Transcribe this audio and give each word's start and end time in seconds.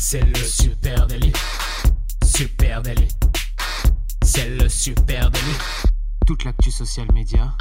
C'est 0.00 0.24
le 0.24 0.36
super 0.36 1.08
délit. 1.08 1.32
Super 2.24 2.82
délit. 2.82 3.08
C'est 4.22 4.48
le 4.48 4.68
super 4.68 5.28
délit. 5.28 5.58
Toute 6.24 6.44
l'actu 6.44 6.70
social 6.70 7.08
média 7.12 7.52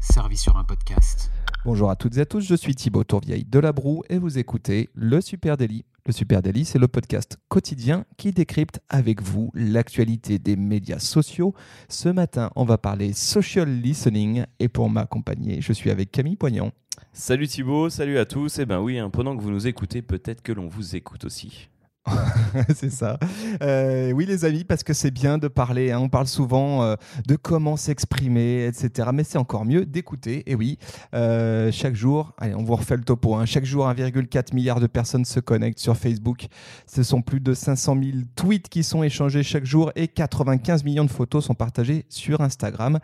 servie 0.00 0.36
sur 0.36 0.56
un 0.56 0.64
podcast. 0.64 1.30
Bonjour 1.64 1.88
à 1.88 1.94
toutes 1.94 2.16
et 2.16 2.22
à 2.22 2.26
tous, 2.26 2.40
je 2.40 2.56
suis 2.56 2.74
Thibaut 2.74 3.04
Tourvieille 3.04 3.44
de 3.44 3.60
La 3.60 3.72
Broue 3.72 4.02
et 4.10 4.18
vous 4.18 4.36
écoutez 4.36 4.90
Le 4.94 5.20
Super 5.20 5.56
Daily. 5.56 5.84
Le 6.06 6.12
Super 6.12 6.42
Daily, 6.42 6.64
c'est 6.64 6.80
le 6.80 6.88
podcast 6.88 7.38
quotidien 7.48 8.04
qui 8.16 8.32
décrypte 8.32 8.80
avec 8.88 9.22
vous 9.22 9.52
l'actualité 9.54 10.40
des 10.40 10.56
médias 10.56 10.98
sociaux. 10.98 11.54
Ce 11.88 12.08
matin, 12.08 12.50
on 12.56 12.64
va 12.64 12.78
parler 12.78 13.12
social 13.12 13.70
listening 13.70 14.44
et 14.58 14.66
pour 14.66 14.90
m'accompagner, 14.90 15.60
je 15.60 15.72
suis 15.72 15.92
avec 15.92 16.10
Camille 16.10 16.36
Poignant. 16.36 16.72
Salut 17.12 17.46
Thibaut, 17.46 17.90
salut 17.90 18.18
à 18.18 18.24
tous. 18.24 18.58
Eh 18.58 18.66
ben 18.66 18.80
oui, 18.80 18.98
hein, 18.98 19.08
pendant 19.08 19.36
que 19.36 19.42
vous 19.42 19.52
nous 19.52 19.68
écoutez, 19.68 20.02
peut-être 20.02 20.42
que 20.42 20.52
l'on 20.52 20.66
vous 20.66 20.96
écoute 20.96 21.24
aussi. 21.24 21.68
c'est 22.74 22.90
ça. 22.90 23.18
Euh, 23.62 24.12
oui, 24.12 24.26
les 24.26 24.44
amis, 24.44 24.64
parce 24.64 24.82
que 24.82 24.92
c'est 24.92 25.10
bien 25.10 25.38
de 25.38 25.48
parler. 25.48 25.90
Hein. 25.90 25.98
On 26.00 26.08
parle 26.08 26.26
souvent 26.26 26.82
euh, 26.82 26.96
de 27.26 27.36
comment 27.36 27.76
s'exprimer, 27.76 28.66
etc. 28.66 29.10
Mais 29.12 29.24
c'est 29.24 29.38
encore 29.38 29.64
mieux 29.64 29.84
d'écouter. 29.84 30.42
Et 30.46 30.54
oui, 30.54 30.78
euh, 31.14 31.70
chaque 31.72 31.94
jour, 31.94 32.32
allez, 32.38 32.54
on 32.54 32.62
vous 32.62 32.76
refait 32.76 32.96
le 32.96 33.04
topo. 33.04 33.34
Hein. 33.34 33.46
Chaque 33.46 33.64
jour, 33.64 33.88
1,4 33.88 34.54
milliard 34.54 34.80
de 34.80 34.86
personnes 34.86 35.24
se 35.24 35.40
connectent 35.40 35.78
sur 35.78 35.96
Facebook. 35.96 36.46
Ce 36.86 37.02
sont 37.02 37.22
plus 37.22 37.40
de 37.40 37.54
500 37.54 37.96
000 38.00 38.18
tweets 38.34 38.68
qui 38.68 38.82
sont 38.82 39.02
échangés 39.02 39.42
chaque 39.42 39.64
jour 39.64 39.92
et 39.96 40.08
95 40.08 40.84
millions 40.84 41.04
de 41.04 41.10
photos 41.10 41.44
sont 41.44 41.54
partagées 41.54 42.06
sur 42.08 42.40
Instagram. 42.40 42.98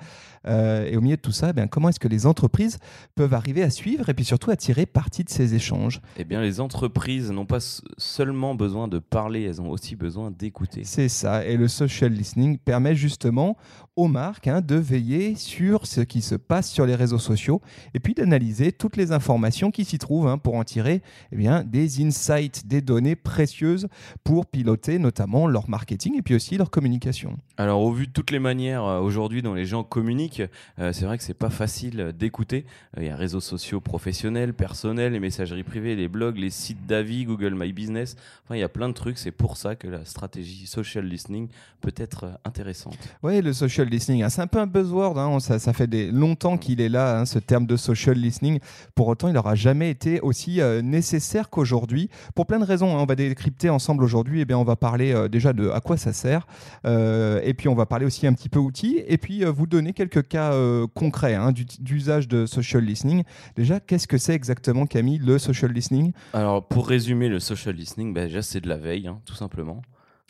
et 0.47 0.97
au 0.97 1.01
milieu 1.01 1.17
de 1.17 1.21
tout 1.21 1.33
ça, 1.33 1.53
eh 1.57 1.69
comment 1.69 1.89
est-ce 1.89 2.01
que 2.01 2.09
les 2.09 2.27
entreprises 2.27 2.79
peuvent 3.15 3.35
arriver 3.35 3.63
à 3.63 3.71
suivre 3.71 4.09
et 4.09 4.15
puis 4.15 4.25
surtout 4.25 4.51
à 4.51 4.57
tirer 4.57 4.87
parti 4.87 5.25
de 5.25 5.31
ces 5.31 5.55
échanges? 5.55 6.01
Eh 6.17 6.25
bien, 6.25 6.41
les 6.41 6.61
entreprises 6.61 7.31
n'ont 7.31 7.47
pas 7.47 7.81
seulement 7.97 8.55
besoin 8.55 8.89
de 8.89 8.92
parler, 8.99 9.43
elles 9.43 9.61
ont 9.61 9.71
aussi 9.71 9.97
besoin 9.97 10.31
d'écouter. 10.31 10.83
C'est 10.85 11.09
ça. 11.09 11.45
Et 11.45 11.57
le 11.57 11.69
social 11.69 12.13
listening 12.13 12.59
permet 12.59 12.95
justement 12.95 13.57
aux 13.97 14.09
marques 14.09 14.47
hein, 14.47 14.63
de 14.63 14.77
veiller 14.77 15.35
sur 15.35 15.87
ce 15.87 16.01
qui 16.01 16.23
se 16.23 16.35
passe 16.35 16.71
sur 16.71 16.87
les 16.87 16.95
réseaux 16.95 17.19
sociaux 17.19 17.61
et 17.93 18.01
puis 18.01 18.15
d'analyser 18.15 18.73
toutes 18.73 18.97
les 18.97 19.13
informations 19.13 19.71
qui 19.71 19.85
s'y 19.85 19.99
trouvent 19.99 20.29
hein, 20.29 20.39
pour 20.39 20.55
en 20.55 20.65
tirer 20.65 21.03
eh 21.31 21.37
bien, 21.37 21.63
des 21.63 22.03
insights, 22.03 22.67
des 22.67 22.81
données 22.81 23.17
précieuses 23.17 23.89
pour 24.25 24.47
piloter 24.47 24.99
notamment 24.99 25.47
leur 25.47 25.69
marketing 25.69 26.17
et 26.17 26.23
puis 26.23 26.35
aussi 26.35 26.57
leur 26.57 26.71
communication. 26.71 27.37
Alors 27.59 27.83
au 27.83 27.93
vu 27.93 28.07
de 28.07 28.13
toutes 28.13 28.31
les 28.31 28.39
manières 28.39 28.85
euh, 28.85 29.01
aujourd'hui 29.01 29.43
dont 29.43 29.55
les 29.55 29.67
gens 29.67 29.85
communiquent, 29.85 30.43
euh, 30.79 30.93
c'est 30.93 31.05
vrai 31.05 31.19
que 31.19 31.25
c'est 31.25 31.35
pas 31.35 31.51
facile 31.51 32.15
d'écouter. 32.19 32.65
Euh, 32.97 33.03
il 33.03 33.09
y 33.09 33.11
a 33.11 33.17
réseaux 33.17 33.41
sociaux 33.41 33.81
professionnels, 33.81 34.55
personnels, 34.55 35.13
les 35.13 35.21
messageries 35.21 35.65
privées, 35.65 35.97
les 35.97 36.09
blogs, 36.09 36.39
les 36.39 36.51
sites 36.51 36.87
d'avis, 36.87 37.25
Google 37.25 37.55
My 37.55 37.73
Business. 37.73 38.17
Enfin, 38.45 38.57
il 38.57 38.61
y 38.61 38.65
a 38.65 38.71
plein 38.71 38.82
de 38.89 38.95
trucs. 38.95 39.19
C'est 39.19 39.33
pour 39.33 39.57
ça 39.57 39.75
que 39.75 39.87
la 39.87 40.05
stratégie 40.05 40.67
social 40.67 41.05
listening 41.05 41.49
peut 41.81 41.95
être 41.97 42.25
euh, 42.25 42.33
intéressante. 42.45 42.97
Oui, 43.23 43.41
le 43.41 43.53
social 43.53 43.89
listening, 43.89 44.23
hein, 44.23 44.29
c'est 44.29 44.41
un 44.41 44.47
peu 44.47 44.59
un 44.59 44.67
buzzword. 44.67 45.19
Hein. 45.19 45.41
ça, 45.41 45.59
ça, 45.59 45.73
fait 45.73 45.87
des, 45.87 46.11
longtemps 46.11 46.57
qu'il 46.57 46.81
est 46.81 46.89
là, 46.89 47.19
hein, 47.19 47.27
ce 47.27 47.39
terme 47.39 47.67
de 47.67 47.77
social 47.77 48.17
listening. 48.17 48.61
Pour 48.95 49.09
autant, 49.09 49.29
il 49.29 49.35
n'aura 49.35 49.55
jamais 49.55 49.91
été 49.91 50.21
aussi 50.21 50.61
euh, 50.61 50.83
nécessaire 50.83 51.51
qu'aujourd'hui, 51.51 52.09
pour 52.35 52.47
plein 52.47 52.59
de 52.59 52.65
raisons. 52.65 52.89
On 52.89 53.05
va 53.05 53.15
décrypter 53.15 53.71
ensemble 53.71 54.05
aujourd'hui. 54.05 54.39
Et 54.39 54.43
eh 54.43 54.45
bien, 54.45 54.59
on 54.59 54.65
va 54.65 54.77
parler 54.77 55.13
euh, 55.13 55.29
déjà 55.29 55.53
de 55.53 55.71
à 55.71 55.81
quoi 55.81 55.97
ça 55.97 56.13
sert. 56.13 56.47
et 56.85 57.55
puis, 57.55 57.69
on 57.69 57.75
va 57.75 57.87
parler 57.87 58.07
aussi 58.07 58.27
un 58.27 58.33
petit 58.33 58.49
peu 58.49 58.59
outils. 58.59 59.03
Et 59.07 59.19
puis, 59.19 59.45
vous 59.45 59.67
donner 59.67 59.93
quelques 59.93 60.29
cas 60.29 60.53
concrets 60.95 61.37
d'usage 61.81 62.29
de 62.29 62.47
social 62.47 62.85
listening. 62.85 63.25
Déjà, 63.57 63.81
qu'est-ce 63.81 64.07
que 64.07 64.19
c'est 64.19 64.35
exactement, 64.35 64.87
Camille, 64.87 65.19
le 65.19 65.39
social 65.39 65.73
listening? 65.73 66.13
Alors, 66.33 66.67
pour 66.67 66.89
résumer, 66.89 67.29
le 67.29 67.41
social 67.41 67.75
listening, 67.75 68.13
ben, 68.15 68.27
déjà, 68.27 68.43
c'est 68.43 68.61
de 68.61 68.69
la 68.69 68.72
veille, 68.77 69.09
hein, 69.09 69.21
tout 69.27 69.35
simplement. 69.35 69.83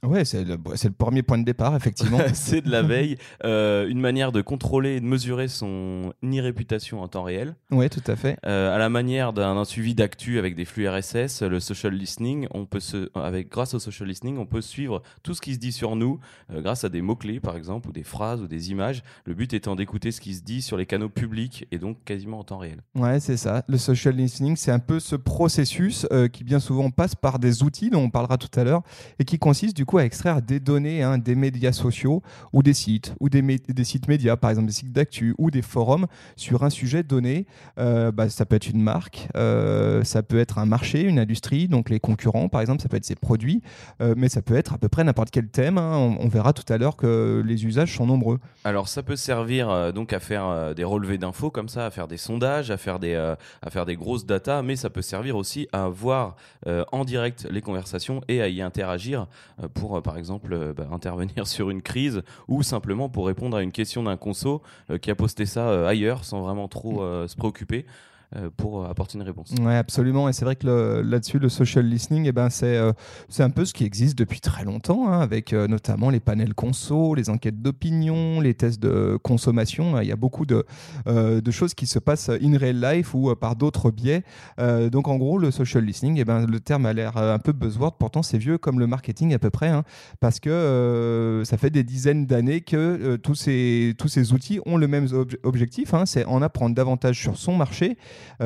Ouais, 0.05 0.25
c'est 0.25 0.43
le, 0.43 0.57
le, 0.57 0.91
premier 0.91 1.23
point 1.23 1.39
de 1.39 1.45
départ, 1.45 1.77
effectivement. 1.77 2.19
c'est 2.35 2.61
de 2.61 2.71
la 2.71 2.83
veille, 2.83 3.19
euh, 3.45 3.89
une 3.89 4.01
manière 4.01 4.33
de 4.33 4.43
contrôler 4.43 4.97
et 4.97 5.01
de 5.01 5.07
mesurer 5.07 5.47
son 5.47 6.13
e-réputation 6.25 7.03
en 7.03 7.07
temps 7.07 7.23
réel. 7.23 7.55
Oui, 7.71 7.89
tout 7.89 8.03
à 8.09 8.17
fait. 8.17 8.37
Euh, 8.45 8.75
à 8.75 8.79
la 8.79 8.89
manière 8.89 9.33
d'un 9.33 9.65
suivi 9.65 9.95
d'actu 9.95 10.41
avec 10.41 10.57
des 10.57 10.65
flux 10.65 10.89
RSS, 10.89 11.43
le 11.43 11.61
social 11.61 11.95
listening, 11.95 12.49
on 12.51 12.67
peut 12.67 12.81
se, 12.81 13.11
avec, 13.17 13.49
grâce 13.49 13.75
au 13.75 13.79
social 13.79 14.09
listening, 14.09 14.39
on 14.39 14.47
peut 14.47 14.61
suivre 14.61 15.03
tout 15.23 15.35
ce 15.35 15.41
qui 15.41 15.55
se 15.55 15.61
dit 15.61 15.71
sur 15.71 15.95
nous 15.95 16.19
euh, 16.51 16.63
grâce 16.63 16.83
à 16.83 16.89
des 16.89 17.01
mots-clés, 17.01 17.39
par 17.39 17.57
exemple, 17.57 17.89
ou 17.89 17.93
des 17.93 18.03
phrases 18.03 18.43
ou 18.43 18.49
des 18.49 18.73
images. 18.73 19.05
Le 19.25 19.35
but 19.35 19.55
étant 19.55 19.77
d'écouter 19.77 20.11
ce 20.11 20.21
qui 20.21 20.35
se 20.35 20.43
dit 20.43 20.63
sur 20.63 20.77
les 20.77 20.87
canaux 20.87 21.11
publics 21.11 21.69
et 21.71 21.79
donc 21.79 21.99
quasiment 22.05 22.41
en 22.41 22.45
temps 22.45 22.59
réel. 22.59 22.83
Ouais, 22.97 23.21
c'est 23.21 23.37
ça. 23.37 23.63
Le 23.69 23.79
social 23.79 24.17
listening, 24.17 24.57
c'est 24.57 24.73
un 24.73 24.81
peu 24.81 24.99
ce 24.99 25.15
processus 25.15 26.09
qui 26.33 26.43
bien 26.43 26.59
souvent 26.59 26.91
passe 26.91 27.15
par 27.15 27.39
des 27.39 27.63
outils 27.63 27.91
dont 27.91 28.01
on 28.01 28.11
parlera 28.11 28.37
tout 28.37 28.51
à 28.59 28.65
l'heure 28.65 28.83
et 29.21 29.25
qui 29.25 29.39
consiste 29.39 29.77
du 29.77 29.87
coup 29.87 29.92
à 29.99 30.05
extraire 30.05 30.43
des 30.43 30.61
données 30.61 31.03
hein, 31.03 31.19
des 31.19 31.35
médias 31.35 31.73
sociaux 31.73 32.23
ou 32.53 32.63
des 32.63 32.75
sites, 32.75 33.15
ou 33.21 33.29
des, 33.29 33.43
sites 33.85 34.09
médias, 34.09 34.37
par 34.37 34.51
exemple 34.51 34.67
des 34.67 34.73
sites 34.73 34.93
d'actu 34.93 35.35
ou 35.39 35.51
des 35.51 35.63
forums 35.63 36.07
sur 36.37 36.63
un 36.65 36.71
sujet 36.71 37.03
donné. 37.03 37.47
Euh, 37.79 38.13
bah, 38.13 38.29
ça 38.29 38.47
peut 38.47 38.57
être 38.57 38.69
une 38.69 38.83
marque, 38.83 39.29
euh, 39.37 40.05
ça 40.05 40.23
peut 40.23 40.39
être 40.39 40.59
un 40.59 40.67
marché, 40.67 41.03
une 41.03 41.19
industrie, 41.19 41.69
donc 41.69 41.91
les 41.91 42.01
concurrents, 42.01 42.49
par 42.49 42.61
exemple, 42.61 42.83
ça 42.83 42.89
peut 42.89 42.97
être 42.97 43.05
ses 43.05 43.15
produits, 43.15 43.63
euh, 44.01 44.15
mais 44.17 44.29
ça 44.29 44.43
peut 44.43 44.57
être 44.57 44.75
à 44.75 44.79
peu 44.79 44.89
près 44.89 45.05
n'importe 45.05 45.31
quel 45.31 45.49
thème. 45.49 45.79
Hein. 45.79 46.17
On, 46.21 46.29
verra 46.33 46.55
tout 46.55 46.71
à 46.73 46.79
l'heure 46.79 46.97
que 46.97 47.43
les 47.45 47.67
usages 47.67 47.95
sont 47.95 48.07
nombreux. 48.07 48.39
Alors 48.65 48.89
ça 48.89 49.03
peut 49.03 49.17
servir 49.17 49.93
donc 49.93 50.15
à 50.15 50.19
faire 50.19 50.75
des 50.75 50.85
relevés 50.85 51.19
d'infos 51.19 51.51
comme 51.51 51.69
ça, 51.69 51.85
à 51.85 51.91
faire 51.91 52.09
des 52.09 52.17
sondages, 52.17 52.71
à 52.71 52.79
faire 52.79 52.99
des, 52.99 53.15
à 53.15 53.71
faire 53.71 53.85
des 53.85 53.97
grosses 53.97 54.25
datas, 54.25 54.63
mais 54.63 54.77
ça 54.77 54.89
peut 54.89 55.03
servir 55.03 55.37
aussi 55.37 55.69
à 55.73 55.89
voir 55.89 56.37
en 56.67 57.05
direct 57.05 57.47
les 57.51 57.61
conversations 57.61 58.23
et 58.29 58.41
à 58.41 58.49
y 58.49 58.63
interagir 58.63 59.27
pour 59.75 59.82
pour, 59.83 59.97
euh, 59.97 60.01
par 60.01 60.17
exemple, 60.17 60.53
euh, 60.53 60.73
bah, 60.73 60.87
intervenir 60.93 61.49
sur 61.49 61.69
une 61.69 61.83
crise 61.83 62.23
ou 62.47 62.63
simplement 62.63 63.09
pour 63.09 63.27
répondre 63.27 63.57
à 63.57 63.63
une 63.63 63.73
question 63.73 64.05
d'un 64.05 64.17
conso 64.17 64.63
euh, 64.91 64.99
qui 64.99 65.11
a 65.11 65.17
posté 65.17 65.45
ça 65.45 65.89
ailleurs 65.89 66.25
sans 66.25 66.41
vraiment 66.43 66.69
trop 66.69 67.03
se 67.27 67.35
préoccuper. 67.37 67.85
Euh, 68.37 68.49
pour 68.57 68.87
apporter 68.87 69.19
une 69.19 69.25
réponse. 69.25 69.53
Oui, 69.61 69.75
absolument. 69.75 70.27
Et 70.27 70.33
c'est 70.33 70.47
vrai 70.47 70.57
que 70.57 71.03
là-dessus, 71.05 71.39
le 71.39 71.51
social 71.51 71.85
listening, 71.85 72.25
eh 72.27 72.33
ben, 72.33 72.49
c'est 72.49 72.77
euh, 72.77 72.93
c'est 73.29 73.43
un 73.43 73.51
peu 73.51 73.67
ce 73.67 73.75
qui 73.75 73.85
existe 73.85 74.17
depuis 74.17 74.41
très 74.41 74.65
longtemps, 74.65 75.07
hein, 75.09 75.21
avec 75.21 75.53
euh, 75.53 75.67
notamment 75.67 76.09
les 76.09 76.21
panels 76.21 76.55
conso, 76.55 77.15
les 77.15 77.29
enquêtes 77.29 77.61
d'opinion, 77.61 78.41
les 78.41 78.55
tests 78.55 78.81
de 78.81 79.19
consommation. 79.23 80.01
Il 80.01 80.09
y 80.09 80.13
a 80.13 80.17
beaucoup 80.17 80.47
de, 80.47 80.65
de 81.07 81.51
choses 81.51 81.75
qui 81.75 81.87
se 81.87 81.99
passent 81.99 82.31
in 82.31 82.57
real 82.57 82.81
life 82.81 83.15
ou 83.15 83.35
par 83.35 83.55
d'autres 83.57 83.91
biais. 83.91 84.23
donc, 84.59 85.09
en 85.09 85.17
gros, 85.17 85.39
le 85.39 85.51
social 85.51 85.85
listening, 85.85 86.17
eh 86.19 86.25
ben, 86.25 86.47
le 86.47 86.61
terme 86.61 86.87
a 86.87 86.93
l'air 86.93 87.17
un 87.17 87.39
peu 87.39 87.53
buzzword. 87.53 87.97
Pourtant, 87.99 88.23
c'est 88.23 88.39
vieux 88.39 88.57
comme 88.57 88.79
le 88.79 88.87
marketing 88.87 89.35
à 89.35 89.39
peu 89.39 89.51
près, 89.51 89.69
hein, 89.69 89.85
parce 90.21 90.41
que 90.41 91.43
ça 91.45 91.59
fait 91.59 91.71
des 91.71 91.85
dizaines 91.85 92.27
d'années 92.27 92.63
que 92.63 93.17
tous, 93.17 93.35
ces, 93.35 93.95
tous 93.99 94.09
ces 94.09 94.33
outils 94.33 94.61
ont 94.65 94.77
le 94.77 94.89
même 94.89 95.09
objectif, 95.43 95.95
hein, 95.95 96.07
c'est 96.07 96.25
en 96.25 96.41
apprendre 96.43 96.75
davantage 96.75 97.21
sur 97.21 97.37
son 97.37 97.57
marché 97.57 97.83
euh, 97.83 97.95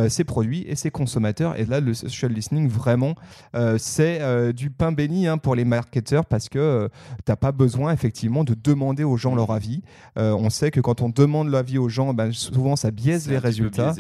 ses 0.09 0.25
produits 0.25 0.64
et 0.66 0.75
ses 0.75 0.91
consommateurs. 0.91 1.59
Et 1.59 1.64
là, 1.64 1.81
le 1.81 1.94
social 1.94 2.32
listening, 2.32 2.69
vraiment, 2.69 3.14
euh, 3.54 3.76
c'est 3.78 4.20
euh, 4.20 4.53
du 4.53 4.70
pain 4.70 4.92
béni 4.92 5.26
hein, 5.26 5.38
pour 5.38 5.54
les 5.54 5.64
marketeurs 5.64 6.26
parce 6.26 6.48
que 6.48 6.88
tu 7.25 7.32
n'as 7.32 7.37
pas 7.37 7.53
besoin, 7.53 7.92
effectivement, 7.92 8.44
de 8.44 8.54
demander 8.54 9.04
aux 9.04 9.16
gens 9.16 9.34
leur 9.34 9.50
avis. 9.50 9.82
on 10.16 10.50
sait 10.50 10.70
que 10.70 10.81
quand 10.81 11.03
on 11.03 11.09
demande 11.09 11.48
l'avis 11.48 11.78
aux 11.78 11.88
gens, 11.88 12.15
ben, 12.15 12.32
souvent, 12.32 12.76
ça 12.76 12.91
biaise 12.91 13.28
les 13.28 13.38
résultats. 13.38 13.94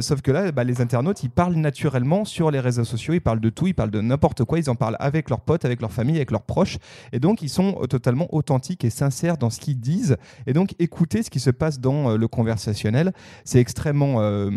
sauf 0.00 0.22
que 0.22 0.30
là, 0.30 0.52
bah, 0.52 0.64
les 0.64 0.80
internautes, 0.80 1.22
ils 1.22 1.30
parlent 1.30 1.54
naturellement 1.54 2.24
sur 2.24 2.50
les 2.50 2.60
réseaux 2.60 2.84
sociaux, 2.84 3.14
ils 3.14 3.20
parlent 3.20 3.40
de 3.40 3.50
tout, 3.50 3.66
ils 3.66 3.74
parlent 3.74 3.90
de 3.90 4.00
n'importe 4.00 4.44
quoi, 4.44 4.58
ils 4.58 4.70
en 4.70 4.74
parlent 4.74 4.96
avec 5.00 5.30
leurs 5.30 5.40
potes, 5.40 5.64
avec 5.64 5.80
leur 5.80 5.92
famille, 5.92 6.16
avec 6.16 6.30
leurs 6.30 6.42
proches. 6.42 6.78
Et 7.12 7.20
donc, 7.20 7.42
ils 7.42 7.48
sont 7.48 7.72
totalement 7.88 8.32
authentiques 8.34 8.84
et 8.84 8.90
sincères 8.90 9.36
dans 9.36 9.50
ce 9.50 9.60
qu'ils 9.60 9.80
disent. 9.80 10.16
Et 10.46 10.52
donc, 10.52 10.74
écouter 10.78 11.22
ce 11.22 11.30
qui 11.30 11.40
se 11.40 11.50
passe 11.50 11.80
dans 11.80 12.16
le 12.16 12.28
conversationnel, 12.28 13.12
c'est 13.44 13.60
extrêmement 13.60 14.20
euh, 14.20 14.50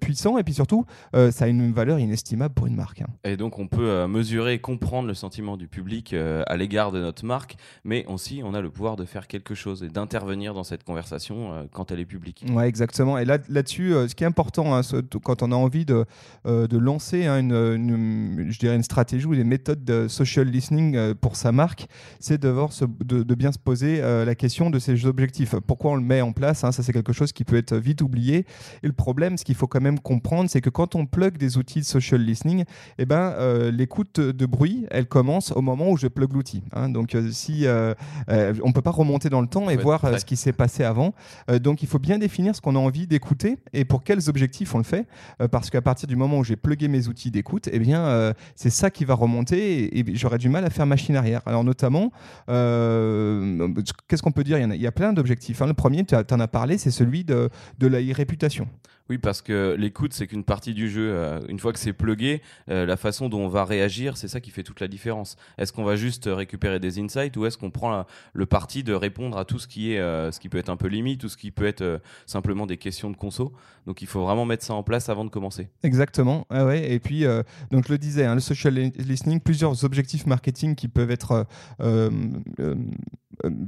puissant 0.00 0.38
et 0.38 0.44
puis 0.44 0.54
surtout, 0.54 0.84
euh, 1.14 1.30
ça 1.30 1.46
a 1.46 1.48
une 1.48 1.72
valeur 1.72 1.98
inestimable 1.98 2.54
pour 2.54 2.66
une 2.66 2.76
marque. 2.76 3.02
Hein. 3.02 3.08
Et 3.24 3.36
donc 3.36 3.58
on 3.58 3.66
peut 3.66 3.88
euh, 3.88 4.08
mesurer 4.08 4.54
et 4.54 4.58
comprendre 4.58 5.08
le 5.08 5.14
sentiment 5.14 5.56
du 5.56 5.68
public 5.68 6.14
à 6.14 6.56
l'égard 6.56 6.92
de 6.92 7.00
notre 7.00 7.24
marque, 7.24 7.56
mais 7.84 8.04
aussi 8.06 8.42
on 8.44 8.54
a 8.54 8.60
le 8.60 8.70
pouvoir 8.70 8.96
de 8.96 9.04
faire 9.04 9.26
quelque 9.26 9.54
chose 9.54 9.82
et 9.82 9.88
d'intervenir 9.88 10.54
dans 10.54 10.64
cette 10.64 10.84
conversation 10.84 11.68
quand 11.72 11.90
elle 11.90 12.00
est 12.00 12.06
publique. 12.06 12.44
Ouais, 12.50 12.68
exactement. 12.68 13.18
Et 13.18 13.24
là, 13.24 13.38
là-dessus, 13.48 13.92
ce 14.08 14.14
qui 14.14 14.24
est 14.24 14.26
important 14.26 14.76
hein, 14.76 14.80
quand 15.22 15.42
on 15.42 15.52
a 15.52 15.56
envie 15.56 15.84
de, 15.84 16.04
de 16.44 16.78
lancer 16.78 17.26
hein, 17.26 17.38
une, 17.38 18.46
je 18.50 18.58
dirais 18.58 18.76
une 18.76 18.82
stratégie 18.82 19.26
ou 19.26 19.34
des 19.34 19.44
méthodes 19.44 19.84
de 19.84 20.08
social 20.08 20.46
listening 20.46 21.14
pour 21.14 21.36
sa 21.36 21.52
marque, 21.52 21.86
c'est 22.20 22.40
de, 22.40 22.54
de, 23.04 23.22
de, 23.22 23.34
bien 23.34 23.52
se 23.52 23.58
poser 23.58 24.00
la 24.00 24.34
question 24.34 24.70
de 24.70 24.78
ses 24.78 25.06
objectifs. 25.06 25.54
Pourquoi 25.66 25.92
on 25.92 25.96
le 25.96 26.02
met 26.02 26.20
en 26.20 26.32
place 26.32 26.60
Ça, 26.60 26.72
c'est 26.72 26.92
quelque 26.92 27.12
chose 27.12 27.32
qui 27.32 27.44
peut 27.44 27.56
être 27.56 27.76
vite 27.76 28.02
oublié. 28.02 28.46
Et 28.82 28.86
le 28.86 28.92
problème, 28.92 29.33
problème, 29.34 29.38
ce 29.38 29.44
qu'il 29.44 29.54
faut 29.54 29.66
quand 29.66 29.80
même 29.80 29.98
comprendre, 29.98 30.48
c'est 30.50 30.60
que 30.60 30.70
quand 30.70 30.94
on 30.94 31.06
plug 31.06 31.36
des 31.38 31.56
outils 31.58 31.80
de 31.80 31.84
social 31.84 32.20
listening, 32.20 32.64
eh 32.98 33.06
ben, 33.06 33.34
l'écoute 33.70 34.20
de 34.20 34.46
bruit, 34.46 34.86
elle 34.90 35.06
commence 35.06 35.52
au 35.52 35.60
moment 35.60 35.90
où 35.90 35.96
je 35.96 36.08
plug 36.08 36.32
l'outil. 36.32 36.62
Hein. 36.72 36.88
Donc, 36.88 37.16
si 37.30 37.66
on 38.28 38.72
peut 38.72 38.82
pas 38.82 38.90
remonter 38.90 39.28
dans 39.28 39.40
le 39.40 39.46
temps 39.46 39.70
et 39.70 39.76
voir 39.76 40.18
ce 40.18 40.24
qui 40.24 40.36
s'est 40.36 40.52
passé 40.52 40.84
avant, 40.84 41.14
donc 41.60 41.82
il 41.82 41.88
faut 41.88 41.98
bien 41.98 42.18
définir 42.18 42.54
ce 42.54 42.60
qu'on 42.60 42.76
a 42.76 42.78
envie 42.78 43.06
d'écouter 43.06 43.58
et 43.72 43.84
pour 43.84 44.04
quels 44.04 44.28
objectifs 44.28 44.74
on 44.74 44.78
le 44.78 44.84
fait, 44.84 45.06
parce 45.50 45.70
qu'à 45.70 45.82
partir 45.82 46.08
du 46.08 46.16
moment 46.16 46.38
où 46.38 46.44
j'ai 46.44 46.56
plugué 46.56 46.88
mes 46.88 47.08
outils 47.08 47.30
d'écoute, 47.30 47.68
eh 47.72 47.78
bien, 47.78 48.34
c'est 48.54 48.70
ça 48.70 48.90
qui 48.90 49.04
va 49.04 49.14
remonter 49.14 49.98
et, 49.98 50.04
j'aurais 50.14 50.38
du 50.38 50.48
mal 50.48 50.64
à 50.64 50.70
faire 50.70 50.86
machine 50.86 51.16
arrière. 51.16 51.42
Alors 51.46 51.64
notamment, 51.64 52.10
qu'est-ce 52.46 54.22
qu'on 54.22 54.32
peut 54.32 54.44
dire? 54.44 54.58
Il 54.58 54.80
y, 54.80 54.86
a, 54.86 54.92
plein 54.92 55.12
d'objectifs. 55.12 55.60
Hein. 55.62 55.66
Le 55.66 55.74
premier, 55.74 56.04
tu 56.04 56.14
en 56.14 56.40
as 56.40 56.48
parlé, 56.48 56.78
c'est 56.78 56.90
celui 56.90 57.24
de, 57.24 57.50
de 57.78 57.86
la 57.86 57.98
réputation. 58.14 58.68
Oui, 59.10 59.18
parce 59.18 59.42
que 59.42 59.76
l'écoute, 59.78 60.14
c'est 60.14 60.26
qu'une 60.26 60.44
partie 60.44 60.72
du 60.72 60.88
jeu. 60.88 61.10
Euh, 61.12 61.40
une 61.48 61.58
fois 61.58 61.74
que 61.74 61.78
c'est 61.78 61.92
plugué, 61.92 62.40
euh, 62.70 62.86
la 62.86 62.96
façon 62.96 63.28
dont 63.28 63.40
on 63.40 63.48
va 63.48 63.66
réagir, 63.66 64.16
c'est 64.16 64.28
ça 64.28 64.40
qui 64.40 64.50
fait 64.50 64.62
toute 64.62 64.80
la 64.80 64.88
différence. 64.88 65.36
Est-ce 65.58 65.74
qu'on 65.74 65.84
va 65.84 65.94
juste 65.94 66.24
récupérer 66.26 66.80
des 66.80 66.98
insights 66.98 67.36
ou 67.36 67.44
est-ce 67.44 67.58
qu'on 67.58 67.70
prend 67.70 68.06
le 68.32 68.46
parti 68.46 68.82
de 68.82 68.94
répondre 68.94 69.36
à 69.36 69.44
tout 69.44 69.58
ce 69.58 69.68
qui 69.68 69.92
est, 69.92 69.98
euh, 69.98 70.32
ce 70.32 70.40
qui 70.40 70.48
peut 70.48 70.56
être 70.56 70.70
un 70.70 70.76
peu 70.76 70.88
limite, 70.88 71.20
tout 71.20 71.28
ce 71.28 71.36
qui 71.36 71.50
peut 71.50 71.66
être 71.66 72.00
simplement 72.24 72.66
des 72.66 72.78
questions 72.78 73.10
de 73.10 73.16
conso? 73.16 73.52
Donc 73.86 74.00
il 74.00 74.08
faut 74.08 74.22
vraiment 74.22 74.46
mettre 74.46 74.64
ça 74.64 74.72
en 74.72 74.82
place 74.82 75.10
avant 75.10 75.26
de 75.26 75.30
commencer. 75.30 75.68
Exactement. 75.82 76.46
Ah 76.48 76.64
ouais. 76.64 76.90
Et 76.90 76.98
puis, 76.98 77.24
donc 77.70 77.86
je 77.86 77.92
le 77.92 77.98
disais, 77.98 78.24
hein, 78.24 78.34
le 78.34 78.40
social 78.40 78.74
listening, 78.74 79.40
plusieurs 79.40 79.84
objectifs 79.84 80.24
marketing 80.26 80.74
qui 80.74 80.88
peuvent 80.88 81.10
être 81.10 81.46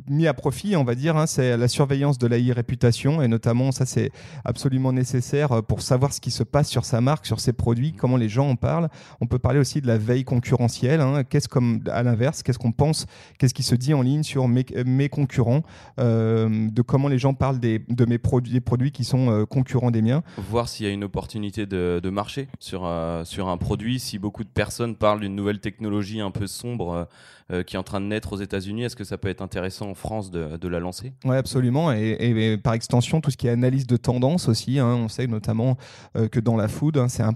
mis 0.09 0.27
à 0.27 0.35
profit, 0.35 0.77
on 0.77 0.85
va 0.85 0.95
dire. 0.95 1.17
Hein, 1.17 1.27
c'est 1.27 1.57
la 1.57 1.69
surveillance 1.69 2.19
de 2.19 2.27
l'AI 2.27 2.53
réputation 2.53 3.23
et 3.23 3.29
notamment 3.29 3.73
ça, 3.73 3.87
c'est 3.87 4.11
absolument 4.45 4.93
nécessaire 4.93 5.53
euh, 5.53 5.63
pour 5.63 5.83
savoir 5.83 6.13
ce 6.13 6.21
qui 6.21 6.31
se 6.31 6.43
passe 6.43 6.69
sur 6.69 6.85
sa 6.85 7.01
marque, 7.01 7.27
sur 7.27 7.41
ses 7.41 7.53
produits, 7.53 7.93
comment 7.93 8.17
les 8.17 8.29
gens 8.29 8.49
en 8.49 8.57
parlent. 8.57 8.89
On 9.21 9.27
peut 9.27 9.39
parler 9.39 9.59
aussi 9.59 9.81
de 9.81 9.87
la 9.87 9.99
veille 9.99 10.25
concurrentielle. 10.25 11.01
Hein. 11.01 11.25
Qu'est-ce 11.25 11.49
comme 11.49 11.81
à 11.91 12.03
l'inverse, 12.03 12.43
qu'est-ce 12.43 12.59
qu'on 12.59 12.73
pense, 12.73 13.07
qu'est-ce 13.39 13.55
qui 13.55 13.63
se 13.63 13.75
dit 13.75 13.95
en 13.95 14.03
ligne 14.03 14.23
sur 14.23 14.49
mes, 14.49 14.65
mes 14.85 15.09
concurrents, 15.09 15.63
euh, 15.99 16.69
de 16.71 16.83
comment 16.83 17.09
les 17.09 17.19
gens 17.19 17.35
parlent 17.35 17.61
des, 17.61 17.81
de 17.89 18.05
mes 18.05 18.19
produits, 18.19 18.53
des 18.53 18.61
produits 18.61 18.93
qui 18.93 19.05
sont 19.05 19.31
euh, 19.31 19.45
concurrents 19.45 19.91
des 19.91 20.03
miens. 20.03 20.23
Voir 20.51 20.69
s'il 20.69 20.87
y 20.87 20.89
a 20.89 20.93
une 20.93 21.05
opportunité 21.05 21.67
de, 21.67 22.01
de 22.03 22.11
marché 22.11 22.49
sur, 22.59 22.91
sur 23.25 23.49
un 23.49 23.57
produit, 23.57 23.99
si 23.99 24.19
beaucoup 24.19 24.45
de 24.45 24.49
personnes 24.49 24.97
parlent 24.97 25.21
d'une 25.21 25.35
nouvelle 25.35 25.61
technologie 25.61 26.21
un 26.21 26.31
peu 26.31 26.47
sombre 26.47 27.09
euh, 27.53 27.63
qui 27.63 27.77
est 27.77 27.79
en 27.79 27.85
train 27.85 28.01
de 28.01 28.07
naître 28.07 28.33
aux 28.33 28.39
États-Unis. 28.39 28.83
Est-ce 28.83 28.97
que 28.97 29.05
ça 29.05 29.19
peut 29.19 29.29
être 29.29 29.41
intéressant 29.41 29.56
en 29.56 29.94
France 29.94 30.31
de, 30.31 30.69
la 30.69 30.81
lancer 30.81 31.12
Oui, 31.25 31.37
absolument. 31.37 31.93
Et, 31.93 32.58
par 32.62 32.75
extension, 32.75 33.20
tout 33.20 33.31
ce 33.31 33.37
qui 33.37 33.47
est 33.47 33.50
analyse 33.50 33.87
de 33.87 33.97
tendance 33.97 34.49
aussi. 34.49 34.79
Hein. 34.79 34.87
on 34.87 35.08
sait 35.08 35.26
notamment 35.26 35.76
euh, 36.17 36.29
que 36.29 36.41
dans 36.41 36.56
la 36.56 36.69
food, 36.69 36.99
hein, 36.99 37.08
c'est 37.08 37.23
un, 37.23 37.32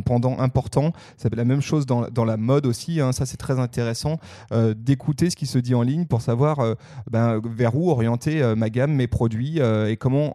pendant 0.00 0.38
important. 0.38 0.92
C'est 1.16 1.34
la 1.34 1.44
même 1.44 1.60
chose 1.60 1.86
dans, 1.86 2.24
la 2.24 2.36
mode 2.36 2.66
aussi. 2.66 3.00
Hein. 3.00 3.12
ça, 3.12 3.26
c'est 3.26 3.36
très 3.36 3.58
intéressant 3.58 4.18
euh, 4.52 4.74
d'écouter 4.74 5.30
ce 5.30 5.36
qui 5.36 5.46
se 5.46 5.58
dit 5.58 5.74
en 5.74 5.82
ligne 5.82 6.06
pour 6.06 6.22
savoir 6.22 6.58
ben, 7.10 7.40
vers 7.44 7.76
où 7.76 7.90
orienter 7.90 8.54
ma 8.56 8.70
gamme, 8.70 8.92
mes 8.92 9.06
produits 9.06 9.58
et 9.58 9.96
comment 9.96 10.32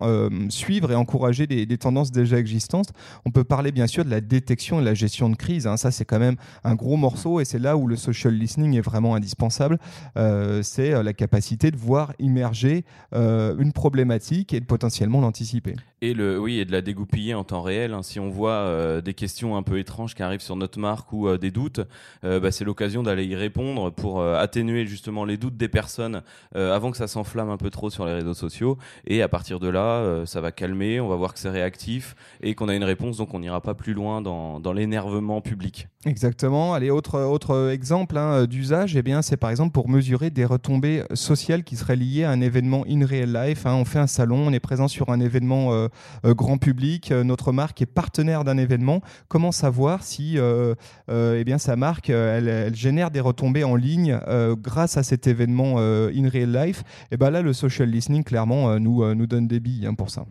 suivre 0.49 0.91
et 0.91 0.95
encourager 0.95 1.47
des, 1.47 1.77
tendances 1.77 2.11
déjà 2.11 2.37
existantes. 2.37 2.89
On 3.25 3.31
peut 3.31 3.43
parler 3.43 3.71
bien 3.71 3.87
sûr 3.87 4.03
de 4.05 4.09
la 4.09 4.21
détection 4.21 4.77
et 4.77 4.81
de 4.81 4.85
la 4.85 4.93
gestion 4.93 5.29
de 5.29 5.35
crise. 5.35 5.69
Ça, 5.77 5.91
c'est 5.91 6.05
quand 6.05 6.19
même 6.19 6.35
un 6.63 6.75
gros 6.75 6.97
morceau 6.97 7.39
et 7.39 7.45
c'est 7.45 7.59
là 7.59 7.77
où 7.77 7.87
le 7.87 7.95
social 7.95 8.33
listening 8.33 8.75
est 8.75 8.81
vraiment 8.81 9.15
indispensable, 9.15 9.79
euh, 10.17 10.58
c'est 10.61 10.93
euh, 10.93 11.03
la 11.03 11.13
capacité 11.13 11.71
de 11.71 11.77
voir 11.77 12.13
immerger 12.19 12.85
euh, 13.13 13.55
une 13.59 13.73
problématique 13.73 14.53
et 14.53 14.59
de 14.59 14.65
potentiellement 14.65 15.21
l'anticiper. 15.21 15.75
Et 16.01 16.13
le, 16.13 16.39
oui, 16.39 16.59
et 16.59 16.65
de 16.65 16.71
la 16.71 16.81
dégoupiller 16.81 17.33
en 17.33 17.43
temps 17.43 17.61
réel. 17.61 17.93
Hein. 17.93 18.03
Si 18.03 18.19
on 18.19 18.29
voit 18.29 19.01
des 19.01 19.13
questions 19.13 19.57
un 19.57 19.63
peu 19.63 19.79
étranges 19.79 20.15
qui 20.15 20.23
arrivent 20.23 20.41
sur 20.41 20.55
notre 20.55 20.79
marque 20.79 21.11
ou 21.11 21.37
des 21.37 21.51
doutes, 21.51 21.81
bah, 22.23 22.51
c'est 22.51 22.63
l'occasion 22.63 23.03
d'aller 23.03 23.25
y 23.25 23.35
répondre 23.35 23.91
pour 23.91 24.23
atténuer 24.23 24.85
justement 24.85 25.25
les 25.25 25.37
doutes 25.37 25.57
des 25.57 25.67
personnes 25.67 26.21
avant 26.55 26.91
que 26.91 26.97
ça 26.97 27.07
s'enflamme 27.07 27.49
un 27.49 27.57
peu 27.57 27.69
trop 27.69 27.89
sur 27.89 28.05
les 28.05 28.13
réseaux 28.13 28.33
sociaux. 28.33 28.77
Et 29.07 29.21
à 29.21 29.27
partir 29.27 29.59
de 29.59 29.67
là, 29.67 30.25
ça 30.25 30.39
va 30.39 30.51
calmer, 30.51 31.01
on 31.01 31.09
va 31.09 31.15
voir 31.15 31.33
que 31.33 31.39
c'est 31.39 31.49
réactif 31.49 32.15
et 32.41 32.55
qu'on 32.55 32.69
a 32.69 32.75
une 32.75 32.83
réponse, 32.83 33.17
donc 33.17 33.33
on 33.33 33.39
n'ira 33.39 33.61
pas 33.61 33.73
plus 33.73 33.93
loin 33.93 34.21
dans, 34.21 34.59
dans 34.59 34.73
l'énervement 34.73 35.41
public. 35.41 35.87
Exactement. 36.05 36.73
Allez, 36.73 36.91
autre, 36.91 37.19
autre 37.19 37.71
exemple. 37.71 38.17
Hein, 38.17 38.31
euh, 38.31 38.47
d'usage, 38.47 38.95
eh 38.95 39.01
bien, 39.01 39.21
c'est 39.21 39.37
par 39.37 39.49
exemple 39.49 39.71
pour 39.71 39.89
mesurer 39.89 40.29
des 40.29 40.45
retombées 40.45 41.03
sociales 41.13 41.63
qui 41.63 41.75
seraient 41.75 41.97
liées 41.97 42.23
à 42.23 42.31
un 42.31 42.41
événement 42.41 42.85
in 42.87 43.05
real 43.05 43.33
life. 43.33 43.65
Hein. 43.65 43.75
On 43.75 43.85
fait 43.85 43.99
un 43.99 44.07
salon, 44.07 44.47
on 44.47 44.53
est 44.53 44.59
présent 44.59 44.87
sur 44.87 45.09
un 45.09 45.19
événement 45.19 45.73
euh, 45.73 45.79
euh, 45.79 45.88
grand 46.23 46.57
public, 46.57 47.11
notre 47.11 47.51
marque 47.51 47.81
est 47.81 47.85
partenaire 47.85 48.43
d'un 48.43 48.57
événement. 48.57 49.01
Comment 49.27 49.51
savoir 49.51 50.03
si 50.03 50.37
eh 50.37 51.43
bien, 51.43 51.57
sa 51.57 51.75
marque 51.75 52.11
génère 52.73 53.11
des 53.11 53.19
retombées 53.19 53.63
en 53.63 53.75
ligne 53.75 54.19
grâce 54.61 54.97
à 54.97 55.03
cet 55.03 55.27
événement 55.27 55.79
in 55.79 56.29
real 56.29 56.51
life? 56.51 56.81
Et 57.11 57.15
eh 57.15 57.17
ben 57.17 57.29
là, 57.29 57.41
le 57.41 57.53
social 57.53 57.89
listening 57.89 58.23
clairement 58.23 58.79
nous, 58.79 59.13
nous 59.15 59.27
donne 59.27 59.47
des 59.47 59.59
billes 59.59 59.85
hein, 59.85 59.93
pour 59.93 60.09
ça. 60.09 60.25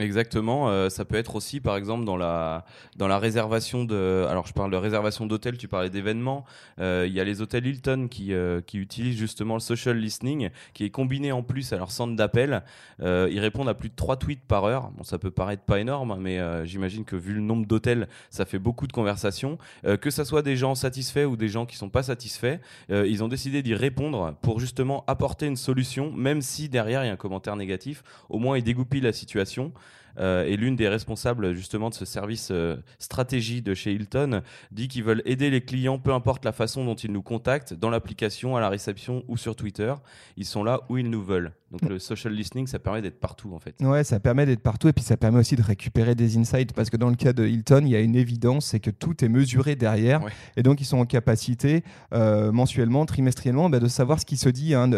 Exactement, 0.00 0.68
euh, 0.70 0.88
ça 0.88 1.04
peut 1.04 1.14
être 1.14 1.36
aussi 1.36 1.60
par 1.60 1.76
exemple 1.76 2.04
dans 2.04 2.16
la, 2.16 2.64
dans 2.96 3.06
la 3.06 3.20
réservation 3.20 3.84
de... 3.84 4.26
Alors 4.28 4.44
je 4.44 4.52
parle 4.52 4.72
de 4.72 4.76
réservation 4.76 5.24
d'hôtels, 5.24 5.56
tu 5.56 5.68
parlais 5.68 5.88
d'événements, 5.88 6.44
euh, 6.80 7.04
il 7.06 7.14
y 7.14 7.20
a 7.20 7.24
les 7.24 7.40
hôtels 7.40 7.64
Hilton 7.64 8.08
qui, 8.10 8.32
euh, 8.32 8.60
qui 8.60 8.78
utilisent 8.78 9.16
justement 9.16 9.54
le 9.54 9.60
social 9.60 9.96
listening, 9.96 10.50
qui 10.72 10.84
est 10.84 10.90
combiné 10.90 11.30
en 11.30 11.44
plus 11.44 11.72
à 11.72 11.76
leur 11.76 11.92
centre 11.92 12.16
d'appel. 12.16 12.64
ils 12.98 13.38
répondent 13.38 13.68
à 13.68 13.74
plus 13.74 13.88
de 13.88 13.94
3 13.94 14.16
tweets 14.16 14.44
par 14.48 14.64
heure, 14.64 14.90
bon 14.96 15.04
ça 15.04 15.20
peut 15.20 15.30
paraître 15.30 15.62
pas 15.62 15.78
énorme, 15.78 16.16
mais 16.18 16.40
j'imagine 16.66 17.04
que 17.04 17.14
vu 17.14 17.32
le 17.32 17.40
nombre 17.40 17.64
d'hôtels, 17.64 18.08
ça 18.30 18.44
fait 18.46 18.58
beaucoup 18.58 18.88
de 18.88 18.92
conversations. 18.92 19.58
que 20.00 20.10
ce 20.10 20.24
soit 20.24 20.42
des 20.42 20.56
gens 20.56 20.74
satisfaits 20.74 21.24
ou 21.24 21.36
des 21.36 21.48
gens 21.48 21.66
qui 21.66 21.76
sont 21.76 21.90
pas 21.90 22.02
satisfaits, 22.02 22.58
ils 22.88 23.22
ont 23.22 23.28
décidé 23.28 23.62
d'y 23.62 23.74
répondre 23.74 24.34
pour 24.42 24.58
justement 24.58 25.04
apporter 25.06 25.46
une 25.46 25.56
solution, 25.56 26.10
même 26.10 26.42
si 26.42 26.68
derrière 26.68 27.04
il 27.04 27.06
y 27.06 27.10
a 27.10 27.12
un 27.12 27.16
commentaire 27.16 27.54
négatif, 27.54 28.02
au 28.28 28.40
moins 28.40 28.58
ils 28.58 28.64
dégoupillent 28.64 29.00
la 29.00 29.12
situation. 29.12 29.72
Euh, 30.18 30.44
et 30.44 30.56
l'une 30.56 30.76
des 30.76 30.88
responsables 30.88 31.54
justement 31.54 31.90
de 31.90 31.94
ce 31.94 32.04
service 32.04 32.48
euh, 32.50 32.76
stratégie 32.98 33.62
de 33.62 33.74
chez 33.74 33.92
Hilton 33.92 34.42
dit 34.70 34.88
qu'ils 34.88 35.04
veulent 35.04 35.22
aider 35.24 35.50
les 35.50 35.60
clients, 35.60 35.98
peu 35.98 36.12
importe 36.12 36.44
la 36.44 36.52
façon 36.52 36.84
dont 36.84 36.94
ils 36.94 37.12
nous 37.12 37.22
contactent, 37.22 37.74
dans 37.74 37.90
l'application, 37.90 38.56
à 38.56 38.60
la 38.60 38.68
réception 38.68 39.24
ou 39.28 39.36
sur 39.36 39.56
Twitter. 39.56 39.94
Ils 40.36 40.46
sont 40.46 40.64
là 40.64 40.82
où 40.88 40.98
ils 40.98 41.08
nous 41.08 41.22
veulent. 41.22 41.52
Donc 41.74 41.90
le 41.90 41.98
social 41.98 42.32
listening, 42.32 42.66
ça 42.66 42.78
permet 42.78 43.02
d'être 43.02 43.18
partout 43.18 43.52
en 43.54 43.58
fait. 43.58 43.74
Ouais, 43.80 44.04
ça 44.04 44.20
permet 44.20 44.46
d'être 44.46 44.62
partout 44.62 44.88
et 44.88 44.92
puis 44.92 45.04
ça 45.04 45.16
permet 45.16 45.40
aussi 45.40 45.56
de 45.56 45.62
récupérer 45.62 46.14
des 46.14 46.38
insights 46.38 46.72
parce 46.72 46.88
que 46.90 46.96
dans 46.96 47.08
le 47.08 47.16
cas 47.16 47.32
de 47.32 47.46
Hilton, 47.46 47.82
il 47.84 47.90
y 47.90 47.96
a 47.96 48.00
une 48.00 48.16
évidence, 48.16 48.66
c'est 48.66 48.80
que 48.80 48.90
tout 48.90 49.24
est 49.24 49.28
mesuré 49.28 49.74
derrière 49.74 50.20
et 50.56 50.62
donc 50.62 50.80
ils 50.80 50.84
sont 50.84 50.98
en 50.98 51.06
capacité 51.06 51.82
euh, 52.12 52.52
mensuellement, 52.52 53.06
trimestriellement, 53.06 53.68
bah, 53.68 53.80
de 53.80 53.88
savoir 53.88 54.20
ce 54.20 54.24
qui 54.24 54.36
se 54.36 54.48
dit, 54.48 54.74
hein, 54.74 54.90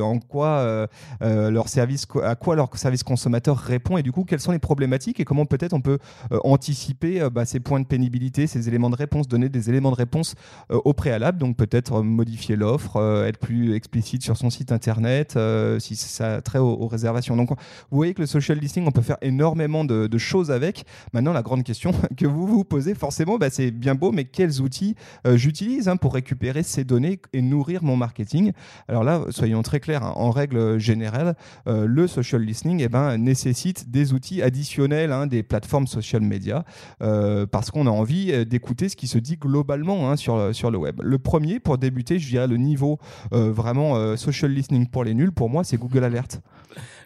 en 0.00 0.18
quoi 0.18 0.88
leur 1.20 1.68
service, 1.68 2.06
à 2.22 2.34
quoi 2.36 2.56
leur 2.56 2.74
service 2.76 3.02
consommateur 3.02 3.58
répond 3.58 3.98
et 3.98 4.02
du 4.02 4.12
coup 4.12 4.24
quelles 4.24 4.40
sont 4.40 4.52
les 4.52 4.58
problématiques 4.58 5.20
et 5.20 5.24
comment 5.24 5.46
peut-être 5.46 5.74
on 5.74 5.80
peut 5.80 5.98
euh, 6.32 6.38
anticiper 6.44 7.20
euh, 7.20 7.30
bah, 7.30 7.44
ces 7.44 7.60
points 7.60 7.80
de 7.80 7.86
pénibilité, 7.86 8.46
ces 8.46 8.68
éléments 8.68 8.90
de 8.90 8.96
réponse, 8.96 9.28
donner 9.28 9.48
des 9.48 9.68
éléments 9.70 9.90
de 9.90 9.96
réponse 9.96 10.34
euh, 10.70 10.80
au 10.84 10.92
préalable, 10.92 11.38
donc 11.38 11.56
peut-être 11.56 12.02
modifier 12.02 12.56
l'offre, 12.56 13.24
être 13.26 13.38
plus 13.38 13.74
explicite 13.74 14.22
sur 14.22 14.36
son 14.36 14.50
site 14.50 14.72
internet, 14.72 15.38
si 15.78 15.96
ça 15.98 16.36
a 16.36 16.60
aux, 16.60 16.86
réservations. 16.86 17.36
Donc 17.36 17.50
vous 17.50 17.96
voyez 17.96 18.14
que 18.14 18.20
le 18.20 18.26
social 18.26 18.58
listing, 18.58 18.86
on 18.86 18.90
peut 18.90 19.02
faire 19.02 19.18
énormément 19.22 19.84
de, 19.84 20.18
choses 20.18 20.50
avec. 20.50 20.84
Maintenant, 21.12 21.32
la 21.32 21.42
grande 21.42 21.62
question 21.62 21.92
que 22.16 22.26
vous 22.26 22.46
vous 22.46 22.64
posez, 22.64 22.94
forcément, 22.94 23.38
bah, 23.38 23.50
c'est 23.50 23.70
bien 23.70 23.94
beau, 23.94 24.10
mais 24.10 24.24
quels 24.24 24.60
outils 24.60 24.96
j'utilise 25.34 25.88
hein, 25.88 25.96
pour 25.96 26.14
récupérer 26.14 26.62
ces 26.62 26.84
données 26.84 27.20
et 27.32 27.42
nourrir 27.42 27.84
mon 27.84 27.96
marketing? 27.96 28.52
Alors 28.88 29.04
là, 29.04 29.22
soyons 29.30 29.62
très 29.62 29.80
clairs, 29.80 30.02
hein, 30.02 30.12
en 30.16 30.30
règle 30.30 30.78
générale, 30.78 31.36
le 31.66 32.06
social 32.06 32.42
listening 32.42 32.80
eh 32.80 32.88
ben, 32.88 33.16
nécessite 33.16 33.90
des 33.90 34.12
outils 34.12 34.42
additionnels 34.42 35.12
hein, 35.12 35.26
des 35.26 35.42
plateformes 35.42 35.86
social 35.86 36.22
media 36.22 36.64
euh, 37.02 37.46
parce 37.46 37.70
qu'on 37.70 37.86
a 37.86 37.90
envie 37.90 38.32
euh, 38.32 38.44
d'écouter 38.44 38.88
ce 38.88 38.96
qui 38.96 39.06
se 39.06 39.18
dit 39.18 39.36
globalement 39.36 40.16
sur, 40.16 40.54
sur 40.54 40.70
le 40.70 40.78
web. 40.78 41.00
Le 41.02 41.18
premier, 41.18 41.60
pour 41.60 41.78
débuter, 41.78 42.18
je 42.18 42.28
dirais 42.28 42.46
le 42.46 42.56
niveau 42.56 42.98
euh, 43.32 43.52
vraiment 43.52 44.16
social 44.16 44.50
listening 44.52 44.86
pour 44.86 45.04
les 45.04 45.14
nuls, 45.14 45.32
pour 45.32 45.50
moi, 45.50 45.64
c'est 45.64 45.76
Google 45.76 45.87
Alert. 46.04 46.40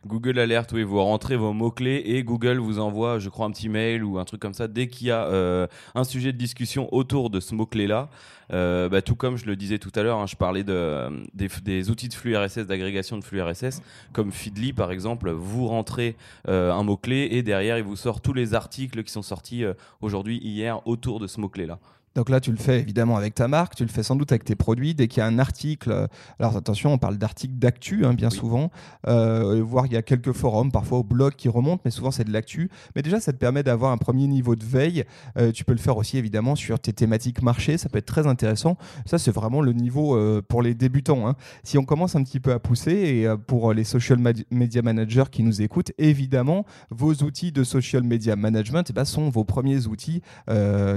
Google 0.05 0.41
Alert, 0.41 0.73
oui, 0.73 0.83
vous 0.83 1.01
rentrez 1.01 1.37
vos 1.37 1.53
mots-clés 1.53 2.03
et 2.05 2.25
Google 2.25 2.59
vous 2.59 2.81
envoie, 2.81 3.21
je 3.21 3.29
crois, 3.29 3.47
un 3.47 3.53
petit 3.53 3.69
mail 3.69 4.03
ou 4.03 4.19
un 4.19 4.25
truc 4.25 4.41
comme 4.41 4.55
ça 4.55 4.67
dès 4.67 4.89
qu'il 4.89 5.07
y 5.07 5.11
a 5.13 5.69
un 5.95 6.05
sujet 6.05 6.33
de 6.33 6.37
discussion 6.37 6.93
autour 6.93 7.31
de 7.31 7.39
ce 7.39 7.55
mot-clé-là. 7.55 8.11
Euh, 8.53 8.89
bah, 8.89 9.03
tout 9.03 9.15
comme 9.15 9.37
je 9.37 9.47
le 9.47 9.57
disais 9.57 9.79
tout 9.79 9.93
à 9.95 10.03
l'heure, 10.03 10.19
hein, 10.19 10.27
je 10.27 10.37
parlais 10.37 10.65
de, 10.65 11.09
des, 11.35 11.91
outils 11.91 12.09
de 12.09 12.15
flux 12.15 12.37
RSS, 12.37 12.67
d'agrégation 12.67 13.19
de 13.19 13.25
flux 13.25 13.41
RSS, 13.41 13.83
comme 14.13 14.33
Feedly 14.33 14.73
par 14.73 14.93
exemple. 14.93 15.31
Vous 15.31 15.67
rentrez 15.67 16.17
euh, 16.49 16.73
un 16.73 16.83
mot-clé 16.83 17.29
et 17.33 17.43
derrière, 17.43 17.79
il 17.79 17.85
vous 17.85 17.97
sort 17.97 18.21
tous 18.21 18.33
les 18.33 18.55
articles 18.55 19.03
qui 19.03 19.13
sont 19.13 19.23
sortis 19.23 19.65
euh, 19.65 19.75
aujourd'hui, 20.01 20.39
hier, 20.39 20.87
autour 20.87 21.21
de 21.21 21.27
ce 21.27 21.41
mot-clé-là 21.41 21.79
Donc 22.15 22.29
là, 22.29 22.41
tu 22.41 22.51
le 22.51 22.59
fais 22.59 22.81
évidemment 22.81 23.17
avec 23.17 23.35
ta 23.35 23.49
marque, 23.49 23.75
tu 23.75 23.85
le 23.85 23.91
fais 23.91 24.03
sans 24.03 24.17
doute 24.17 24.33
avec 24.33 24.45
tes 24.45 24.57
produits. 24.57 24.95
Dès 24.95 25.09
qu'il 25.09 25.21
y 25.21 25.23
a 25.23 25.27
un 25.27 25.39
article, 25.39 26.09
alors 26.39 26.57
attention, 26.57 26.93
on 26.93 26.99
parle 26.99 27.17
d'articles 27.19 27.55
d'actu 27.55 28.05
hein, 28.05 28.15
bien 28.15 28.31
souvent, 28.31 28.71
euh, 29.07 29.63
voire 29.65 29.87
il 29.87 29.93
y 29.93 29.97
a 29.97 30.03
quelques 30.03 30.33
forums, 30.33 30.71
parfois 30.71 30.99
au 30.99 31.05
blog 31.05 31.35
qui 31.37 31.49
remontent, 31.49 31.83
mais 31.85 31.91
souvent 31.91 32.11
c'est 32.11 32.25
de 32.25 32.33
l'actu. 32.33 32.71
Mais 32.95 33.03
déjà, 33.03 33.21
ça 33.21 33.33
te 33.33 33.39
permet 33.39 33.63
d'avoir 33.63 33.93
un 33.93 33.99
premier 33.99 34.27
niveau 34.27 34.57
de 34.57 34.65
veille. 34.65 35.05
Euh, 35.39 35.53
tu 35.53 35.65
peux 35.65 35.73
le 35.73 35.79
faire 35.79 35.97
aussi 35.97 36.19
évidemment 36.19 36.55
sur 36.55 36.79
tes 36.79 36.93
thématiques 36.93 37.43
marché, 37.43 37.79
ça 37.79 37.89
peut 37.89 37.99
être 37.99 38.07
très 38.07 38.27
intéressant. 38.27 38.77
Ça, 39.07 39.19
c'est 39.19 39.31
vraiment 39.31 39.61
le 39.61 39.73
niveau 39.73 40.17
euh, 40.17 40.43
pour 40.47 40.63
les 40.63 40.75
débutants. 40.75 41.29
Hein. 41.29 41.37
Si 41.63 41.79
on 41.79 41.85
commence 41.85 42.17
un 42.17 42.23
petit 42.23 42.41
peu 42.41 42.53
à 42.53 42.59
pousser, 42.59 42.93
et 42.93 43.27
euh, 43.27 43.37
pour 43.37 43.73
les 43.73 43.85
social 43.85 44.19
media 44.51 44.83
managers 44.83 45.25
qui 45.31 45.43
nous 45.43 45.63
écoutent, 45.63 45.93
évidemment, 45.99 46.65
vos 46.91 47.13
outils 47.15 47.53
de 47.53 47.65
social 47.65 48.03
media 48.03 48.37
management 48.37 48.85
eh 48.91 48.93
ben, 48.93 49.05
sont 49.05 49.31
vos 49.31 49.45
premiers 49.45 49.87
outils 49.87 50.23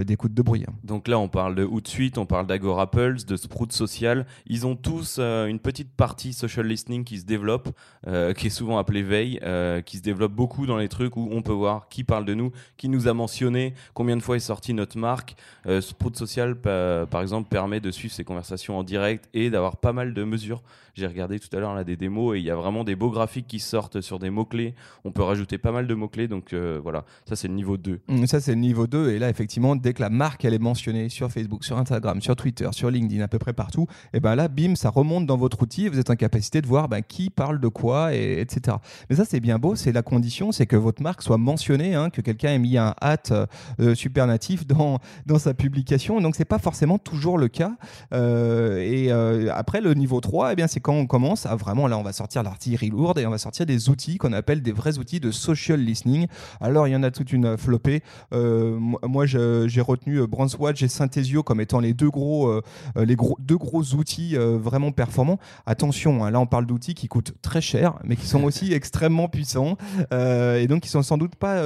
d'écoute 0.05 0.33
de 0.33 0.41
bruit. 0.41 0.65
Hein. 0.67 0.73
Donc 0.83 1.04
donc 1.05 1.11
là, 1.11 1.19
on 1.19 1.27
parle 1.27 1.53
de 1.53 1.63
Hootsuite, 1.63 2.17
on 2.17 2.25
parle 2.25 2.47
d'Agorapulse, 2.47 3.27
de 3.27 3.35
Sprout 3.35 3.71
Social. 3.71 4.25
Ils 4.47 4.65
ont 4.65 4.75
tous 4.75 5.17
euh, 5.19 5.45
une 5.45 5.59
petite 5.59 5.91
partie 5.91 6.33
social 6.33 6.65
listening 6.65 7.03
qui 7.03 7.19
se 7.19 7.25
développe, 7.25 7.69
euh, 8.07 8.33
qui 8.33 8.47
est 8.47 8.49
souvent 8.49 8.79
appelée 8.79 9.03
veille, 9.03 9.39
euh, 9.43 9.81
qui 9.81 9.97
se 9.97 10.01
développe 10.01 10.31
beaucoup 10.31 10.65
dans 10.65 10.77
les 10.77 10.89
trucs 10.89 11.15
où 11.15 11.29
on 11.31 11.43
peut 11.43 11.53
voir 11.53 11.89
qui 11.89 12.03
parle 12.03 12.25
de 12.25 12.33
nous, 12.33 12.51
qui 12.75 12.89
nous 12.89 13.07
a 13.07 13.13
mentionné, 13.13 13.75
combien 13.93 14.17
de 14.17 14.23
fois 14.23 14.37
est 14.37 14.39
sortie 14.39 14.73
notre 14.73 14.97
marque. 14.97 15.35
Sprout 15.79 16.17
Social, 16.17 16.55
par 16.55 17.21
exemple, 17.21 17.49
permet 17.49 17.79
de 17.79 17.91
suivre 17.91 18.13
ces 18.13 18.23
conversations 18.23 18.79
en 18.79 18.83
direct 18.83 19.29
et 19.35 19.51
d'avoir 19.51 19.77
pas 19.77 19.93
mal 19.93 20.15
de 20.15 20.23
mesures. 20.23 20.63
J'ai 20.95 21.07
regardé 21.07 21.39
tout 21.39 21.55
à 21.55 21.59
l'heure 21.59 21.83
des 21.85 21.97
démos 21.97 22.35
et 22.35 22.39
il 22.39 22.45
y 22.45 22.51
a 22.51 22.55
vraiment 22.55 22.83
des 22.83 22.95
beaux 22.95 23.11
graphiques 23.11 23.47
qui 23.47 23.59
sortent 23.59 24.01
sur 24.01 24.19
des 24.19 24.29
mots-clés. 24.29 24.75
On 25.03 25.11
peut 25.11 25.23
rajouter 25.23 25.57
pas 25.57 25.71
mal 25.71 25.87
de 25.87 25.93
mots-clés, 25.93 26.27
donc 26.27 26.53
voilà, 26.53 27.05
ça 27.27 27.35
c'est 27.35 27.47
le 27.47 27.53
niveau 27.53 27.77
2. 27.77 28.01
Mmh, 28.07 28.25
ça 28.25 28.39
c'est 28.39 28.53
le 28.53 28.59
niveau 28.59 28.87
2 28.87 29.11
et 29.11 29.19
là 29.19 29.29
effectivement, 29.29 29.75
dès 29.75 29.93
que 29.93 30.01
la 30.01 30.09
marque 30.09 30.45
elle 30.45 30.53
est 30.53 30.59
mentionnée, 30.59 31.09
sur 31.09 31.31
Facebook, 31.31 31.63
sur 31.63 31.77
Instagram, 31.77 32.21
sur 32.21 32.35
Twitter, 32.35 32.67
sur 32.71 32.89
LinkedIn, 32.89 33.23
à 33.23 33.27
peu 33.27 33.39
près 33.39 33.53
partout, 33.53 33.87
et 34.13 34.19
ben 34.19 34.35
là, 34.35 34.47
bim, 34.47 34.75
ça 34.75 34.89
remonte 34.89 35.25
dans 35.25 35.37
votre 35.37 35.61
outil 35.61 35.85
et 35.85 35.89
vous 35.89 35.99
êtes 35.99 36.09
en 36.09 36.15
capacité 36.15 36.61
de 36.61 36.67
voir 36.67 36.87
ben, 36.87 37.01
qui 37.01 37.29
parle 37.29 37.59
de 37.59 37.67
quoi, 37.67 38.13
et, 38.13 38.39
etc. 38.39 38.77
Mais 39.09 39.15
ça, 39.15 39.25
c'est 39.25 39.39
bien 39.39 39.59
beau, 39.59 39.75
c'est 39.75 39.91
la 39.91 40.01
condition, 40.01 40.51
c'est 40.51 40.65
que 40.65 40.75
votre 40.75 41.01
marque 41.01 41.21
soit 41.21 41.37
mentionnée, 41.37 41.95
hein, 41.95 42.09
que 42.09 42.21
quelqu'un 42.21 42.49
ait 42.49 42.59
mis 42.59 42.77
un 42.77 42.95
hâte 43.01 43.33
euh, 43.79 43.95
super 43.95 44.27
natif 44.27 44.65
dans, 44.65 44.99
dans 45.25 45.39
sa 45.39 45.53
publication. 45.53 46.21
Donc, 46.21 46.35
c'est 46.35 46.45
pas 46.45 46.59
forcément 46.59 46.97
toujours 46.97 47.37
le 47.37 47.47
cas. 47.47 47.73
Euh, 48.13 48.77
et 48.77 49.11
euh, 49.11 49.49
après, 49.53 49.81
le 49.81 49.93
niveau 49.93 50.21
3, 50.21 50.53
eh 50.53 50.55
bien, 50.55 50.67
c'est 50.67 50.79
quand 50.85 50.93
on 50.93 51.07
commence 51.07 51.45
à 51.45 51.55
vraiment, 51.55 51.87
là, 51.87 51.97
on 51.97 52.03
va 52.03 52.13
sortir 52.13 52.43
l'artillerie 52.43 52.89
lourde 52.89 53.17
et 53.19 53.25
on 53.25 53.31
va 53.31 53.39
sortir 53.39 53.65
des 53.65 53.89
outils 53.89 54.17
qu'on 54.17 54.33
appelle 54.33 54.61
des 54.61 54.71
vrais 54.71 54.99
outils 54.99 55.19
de 55.19 55.31
social 55.31 55.79
listening. 55.79 56.27
Alors, 56.61 56.87
il 56.87 56.91
y 56.91 56.95
en 56.95 57.03
a 57.03 57.11
toute 57.11 57.33
une 57.33 57.57
flopée. 57.57 58.03
moi, 58.31 59.25
j'ai 59.25 59.81
retenu 59.81 60.25
Brandswatch 60.27 60.85
Synthesio 60.85 61.43
comme 61.43 61.61
étant 61.61 61.79
les 61.79 61.93
deux 61.93 62.09
gros, 62.09 62.47
euh, 62.47 62.61
euh, 62.97 63.05
les 63.05 63.15
gros, 63.15 63.37
deux 63.39 63.57
gros 63.57 63.83
outils 63.93 64.35
euh, 64.35 64.57
vraiment 64.57 64.91
performants. 64.91 65.39
Attention, 65.65 66.23
hein, 66.23 66.31
là 66.31 66.39
on 66.39 66.45
parle 66.45 66.65
d'outils 66.65 66.93
qui 66.93 67.07
coûtent 67.07 67.33
très 67.41 67.61
cher, 67.61 67.99
mais 68.03 68.15
qui 68.15 68.27
sont 68.27 68.43
aussi 68.45 68.73
extrêmement 68.73 69.27
puissants 69.27 69.77
et 70.11 70.67
donc 70.67 70.83
qui 70.83 70.89
sont 70.89 71.03
sans 71.03 71.17
doute 71.17 71.35
pas 71.35 71.61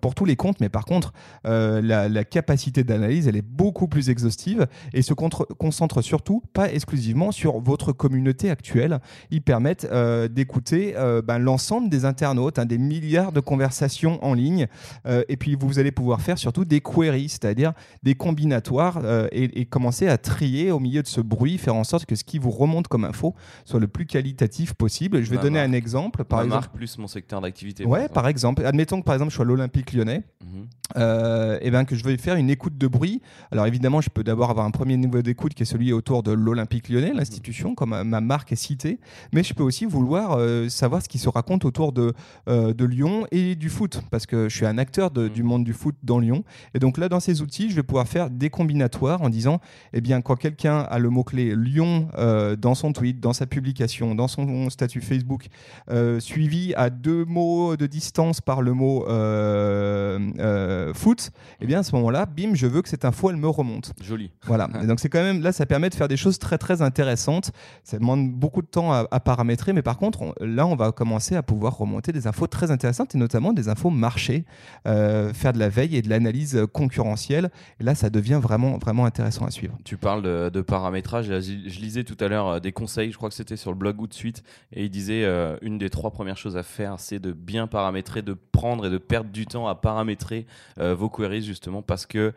pour 0.00 0.14
tous 0.14 0.24
les 0.24 0.36
comptes, 0.36 0.60
mais 0.60 0.68
par 0.68 0.84
contre 0.84 1.12
la, 1.44 2.24
capacité 2.24 2.84
d'analyse 2.84 3.28
elle 3.28 3.36
est 3.36 3.42
beaucoup 3.42 3.86
plus 3.86 4.10
exhaustive 4.10 4.66
et 4.92 5.02
se 5.02 5.12
concentre 5.14 6.02
surtout 6.02 6.42
pas 6.52 6.72
exclusivement 6.72 7.32
sur 7.32 7.60
votre 7.60 7.92
communauté 7.92 8.43
actuelle. 8.50 9.00
Ils 9.30 9.42
permettent 9.42 9.88
d'écouter 10.30 10.94
ben, 11.24 11.38
l'ensemble 11.38 11.88
des 11.88 12.04
internautes, 12.04 12.58
hein, 12.58 12.66
des 12.66 12.78
milliards 12.78 13.32
de 13.32 13.40
conversations 13.40 14.24
en 14.24 14.34
ligne, 14.34 14.66
et 15.06 15.36
puis 15.36 15.56
vous 15.58 15.78
allez 15.78 15.92
pouvoir 15.92 16.20
faire 16.20 16.38
surtout 16.38 16.64
des 16.64 16.80
queries, 16.80 17.28
c'est-à-dire 17.28 17.72
des 18.02 18.14
combinaisons 18.14 18.44
euh, 18.76 19.28
et, 19.32 19.64
commencer 19.66 20.08
à 20.08 20.18
trier 20.18 20.70
au 20.70 20.78
milieu 20.78 21.02
de 21.02 21.06
ce 21.06 21.20
bruit, 21.20 21.58
faire 21.58 21.74
en 21.74 21.84
sorte 21.84 22.06
que 22.06 22.14
ce 22.14 22.24
qui 22.24 22.38
vous 22.38 22.50
remonte 22.50 22.88
comme 22.88 23.04
info 23.04 23.34
soit 23.64 23.80
le 23.80 23.88
plus 23.88 24.06
qualitatif 24.06 24.74
possible. 24.74 25.22
Je 25.22 25.30
vais 25.30 25.38
donner 25.38 25.60
un 25.60 25.72
exemple. 25.72 26.24
Par 26.24 26.40
exemple, 26.42 26.62
marque 26.62 26.74
plus 26.74 26.98
mon 26.98 27.06
secteur 27.06 27.40
d'activité. 27.40 27.84
Ouais, 27.84 28.08
par 28.08 28.28
exemple. 28.28 28.64
Admettons 28.64 29.00
que 29.00 29.04
par 29.04 29.14
exemple 29.14 29.30
je 29.30 29.36
sois 29.36 29.44
à 29.44 29.48
l'Olympique 29.48 29.92
lyonnais 29.92 30.22
mhm. 30.42 30.62
et 30.62 30.98
euh, 30.98 31.70
ben 31.70 31.84
que 31.84 31.96
je 31.96 32.04
vais 32.04 32.16
faire 32.16 32.36
une 32.36 32.50
écoute 32.50 32.78
de 32.78 32.86
bruit. 32.86 33.22
Alors 33.50 33.66
évidemment, 33.66 34.00
je 34.00 34.10
peux 34.10 34.24
d'abord 34.24 34.50
avoir 34.50 34.66
un 34.66 34.70
premier 34.70 34.96
niveau 34.96 35.22
d'écoute 35.22 35.54
qui 35.54 35.62
est 35.62 35.66
celui 35.66 35.92
autour 35.92 36.22
de 36.22 36.32
l'Olympique 36.32 36.88
lyonnais, 36.88 37.12
l'institution, 37.12 37.74
comme 37.74 38.02
ma 38.02 38.20
marque 38.20 38.33
est 38.50 38.56
citée. 38.56 38.98
Mais 39.32 39.42
je 39.42 39.54
peux 39.54 39.62
aussi 39.62 39.84
vouloir 39.84 40.36
euh, 40.38 40.68
savoir 40.68 41.02
ce 41.02 41.08
qui 41.08 41.18
se 41.18 41.28
raconte 41.28 41.64
autour 41.64 41.92
de, 41.92 42.12
de 42.46 42.84
Lyon 42.84 43.26
et 43.30 43.54
du 43.54 43.68
foot, 43.68 44.02
parce 44.10 44.26
que 44.26 44.48
je 44.48 44.56
suis 44.56 44.66
un 44.66 44.78
acteur 44.78 45.10
de, 45.10 45.28
du 45.28 45.42
monde 45.42 45.64
du 45.64 45.72
foot 45.72 45.94
dans 46.02 46.18
Lyon. 46.18 46.44
Et 46.74 46.78
donc 46.78 46.98
là, 46.98 47.08
dans 47.08 47.20
ces 47.20 47.42
outils, 47.42 47.70
je 47.70 47.76
vais 47.76 47.82
pouvoir 47.82 48.06
faire 48.08 48.30
des 48.30 48.50
combinatoires 48.50 49.22
en 49.22 49.28
disant, 49.28 49.60
eh 49.92 50.00
bien, 50.00 50.20
quand 50.20 50.36
quelqu'un 50.36 50.80
a 50.80 50.98
le 50.98 51.10
mot-clé 51.10 51.54
Lyon 51.56 52.08
euh, 52.16 52.56
dans 52.56 52.74
son 52.74 52.92
tweet, 52.92 53.20
dans 53.20 53.32
sa 53.32 53.46
publication, 53.46 54.14
dans 54.14 54.28
son 54.28 54.70
statut 54.70 55.00
Facebook, 55.00 55.46
euh, 55.90 56.20
suivi 56.20 56.74
à 56.74 56.90
deux 56.90 57.24
mots 57.24 57.76
de 57.76 57.86
distance 57.86 58.40
par 58.40 58.62
le 58.62 58.72
mot 58.72 59.06
euh, 59.08 60.92
foot, 60.94 61.30
eh 61.60 61.66
bien, 61.66 61.80
à 61.80 61.82
ce 61.82 61.94
moment-là, 61.96 62.26
bim, 62.26 62.54
je 62.54 62.66
veux 62.66 62.82
que 62.82 62.88
cette 62.88 63.04
info, 63.04 63.30
elle 63.30 63.36
me 63.36 63.48
remonte. 63.48 63.92
Joli. 64.02 64.30
Voilà. 64.44 64.68
Et 64.82 64.86
donc, 64.86 65.00
c'est 65.00 65.08
quand 65.08 65.22
même, 65.22 65.42
là, 65.42 65.52
ça 65.52 65.66
permet 65.66 65.90
de 65.90 65.94
faire 65.94 66.08
des 66.08 66.16
choses 66.16 66.38
très, 66.38 66.58
très 66.58 66.82
intéressantes. 66.82 67.52
Ça 67.82 67.98
demande 67.98 68.23
beaucoup 68.28 68.62
de 68.62 68.66
temps 68.66 68.92
à, 68.92 69.20
paramétrer, 69.20 69.72
mais 69.72 69.82
par 69.82 69.96
contre, 69.96 70.34
là, 70.40 70.66
on 70.66 70.76
va 70.76 70.92
commencer 70.92 71.36
à 71.36 71.42
pouvoir 71.42 71.76
remonter 71.76 72.12
des 72.12 72.26
infos 72.26 72.46
très 72.46 72.70
intéressantes 72.70 73.14
et 73.14 73.18
notamment 73.18 73.52
des 73.52 73.68
infos 73.68 73.90
marché, 73.90 74.44
faire 74.84 75.52
de 75.52 75.58
la 75.58 75.68
veille 75.68 75.96
et 75.96 76.02
de 76.02 76.08
l'analyse 76.08 76.66
concurrentielle. 76.72 77.50
Et 77.80 77.84
là, 77.84 77.94
ça 77.94 78.10
devient 78.10 78.40
vraiment, 78.42 78.78
vraiment 78.78 79.06
intéressant 79.06 79.46
à 79.46 79.50
suivre. 79.50 79.76
Tu 79.84 79.96
parles 79.96 80.22
de, 80.22 80.60
paramétrage. 80.60 81.26
Je 81.26 81.80
lisais 81.80 82.04
tout 82.04 82.16
à 82.20 82.28
l'heure 82.28 82.48
euh, 82.48 82.60
des 82.60 82.72
conseils, 82.72 83.12
je 83.12 83.16
crois 83.16 83.28
que 83.28 83.34
c'était 83.34 83.56
sur 83.56 83.70
le 83.70 83.76
blog 83.76 84.00
ou 84.00 84.06
de 84.06 84.14
suite, 84.14 84.42
et 84.72 84.84
il 84.84 84.90
disait 84.90 85.24
euh, 85.24 85.56
une 85.62 85.78
des 85.78 85.90
trois 85.90 86.10
premières 86.10 86.36
choses 86.36 86.56
à 86.56 86.62
faire, 86.62 86.98
c'est 86.98 87.18
de 87.18 87.32
bien 87.32 87.66
paramétrer, 87.66 88.22
de 88.22 88.36
prendre 88.52 88.86
et 88.86 88.90
de 88.90 88.98
perdre 88.98 89.30
du 89.30 89.46
temps 89.46 89.68
à 89.68 89.74
paramétrer 89.74 90.46
euh, 90.78 90.94
vos 90.94 91.08
queries 91.08 91.42
justement 91.42 91.82
parce 91.82 92.06
que 92.06 92.32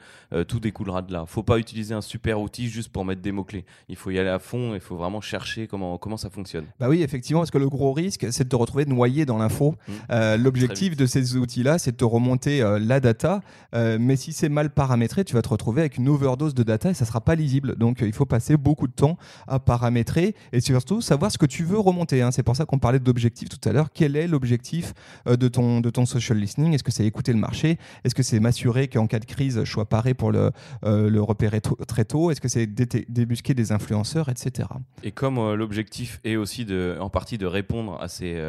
tout 0.47 0.59
découlera 0.59 1.01
de 1.01 1.13
là. 1.13 1.25
Faut 1.25 1.43
pas 1.43 1.57
utiliser 1.57 1.93
un 1.93 2.01
super 2.01 2.41
outil 2.41 2.67
juste 2.67 2.89
pour 2.89 3.05
mettre 3.05 3.21
des 3.21 3.31
mots 3.31 3.43
clés. 3.43 3.65
Il 3.87 3.95
faut 3.95 4.11
y 4.11 4.19
aller 4.19 4.29
à 4.29 4.39
fond. 4.39 4.73
Il 4.73 4.79
faut 4.79 4.95
vraiment 4.95 5.21
chercher 5.21 5.66
comment 5.67 5.97
comment 5.97 6.17
ça 6.17 6.29
fonctionne. 6.29 6.65
Bah 6.79 6.89
oui, 6.89 7.01
effectivement, 7.01 7.41
parce 7.41 7.51
que 7.51 7.57
le 7.57 7.69
gros 7.69 7.93
risque, 7.93 8.27
c'est 8.31 8.43
de 8.43 8.49
te 8.49 8.55
retrouver 8.55 8.85
noyé 8.85 9.25
dans 9.25 9.37
l'info. 9.37 9.75
Mmh. 9.87 10.35
L'objectif 10.35 10.95
de 10.95 11.05
ces 11.05 11.35
outils-là, 11.35 11.77
c'est 11.77 11.91
de 11.91 11.97
te 11.97 12.05
remonter 12.05 12.61
la 12.79 12.99
data, 12.99 13.41
mais 13.73 14.15
si 14.15 14.33
c'est 14.33 14.49
mal 14.49 14.69
paramétré, 14.69 15.23
tu 15.23 15.33
vas 15.33 15.41
te 15.41 15.49
retrouver 15.49 15.81
avec 15.81 15.97
une 15.97 16.09
overdose 16.09 16.53
de 16.53 16.63
data 16.63 16.89
et 16.89 16.93
ça 16.93 17.05
sera 17.05 17.21
pas 17.21 17.35
lisible. 17.35 17.75
Donc 17.75 18.01
il 18.01 18.13
faut 18.13 18.25
passer 18.25 18.57
beaucoup 18.57 18.87
de 18.87 18.93
temps 18.93 19.17
à 19.47 19.59
paramétrer 19.59 20.35
et 20.53 20.61
surtout 20.61 21.01
savoir 21.01 21.31
ce 21.31 21.37
que 21.37 21.45
tu 21.45 21.63
veux 21.63 21.79
remonter. 21.79 22.21
Hein. 22.21 22.31
C'est 22.31 22.43
pour 22.43 22.55
ça 22.55 22.65
qu'on 22.65 22.79
parlait 22.79 22.99
d'objectif 22.99 23.49
tout 23.49 23.69
à 23.69 23.73
l'heure. 23.73 23.89
Quel 23.93 24.15
est 24.15 24.27
l'objectif 24.27 24.93
euh, 25.27 25.35
de 25.35 25.47
ton, 25.47 25.81
de 25.81 25.89
ton 25.89 26.05
social 26.05 26.37
listening? 26.37 26.73
Est-ce 26.73 26.83
que 26.83 26.91
c'est 26.91 27.05
écouter 27.05 27.33
le 27.33 27.39
marché? 27.39 27.77
Est-ce 28.03 28.15
que 28.15 28.23
c'est 28.23 28.39
m'assurer 28.39 28.87
qu'en 28.87 29.07
cas 29.07 29.19
de 29.19 29.25
crise, 29.25 29.63
je 29.63 29.71
sois 29.71 29.85
paré 29.85 30.13
pour 30.13 30.31
le, 30.31 30.51
euh, 30.85 31.09
le 31.09 31.21
repérer 31.21 31.61
très 31.61 32.05
tôt? 32.05 32.31
Est-ce 32.31 32.41
que 32.41 32.47
c'est 32.47 32.67
débusquer 32.67 33.53
des 33.53 33.71
influenceurs, 33.71 34.29
etc. 34.29 34.69
Et 35.03 35.11
comme 35.11 35.37
euh, 35.37 35.55
l'objectif 35.57 36.19
est 36.23 36.35
aussi 36.35 36.65
de, 36.65 36.97
en 36.99 37.09
partie 37.09 37.37
de 37.37 37.45
répondre 37.45 37.97
à, 38.01 38.07
ces, 38.07 38.39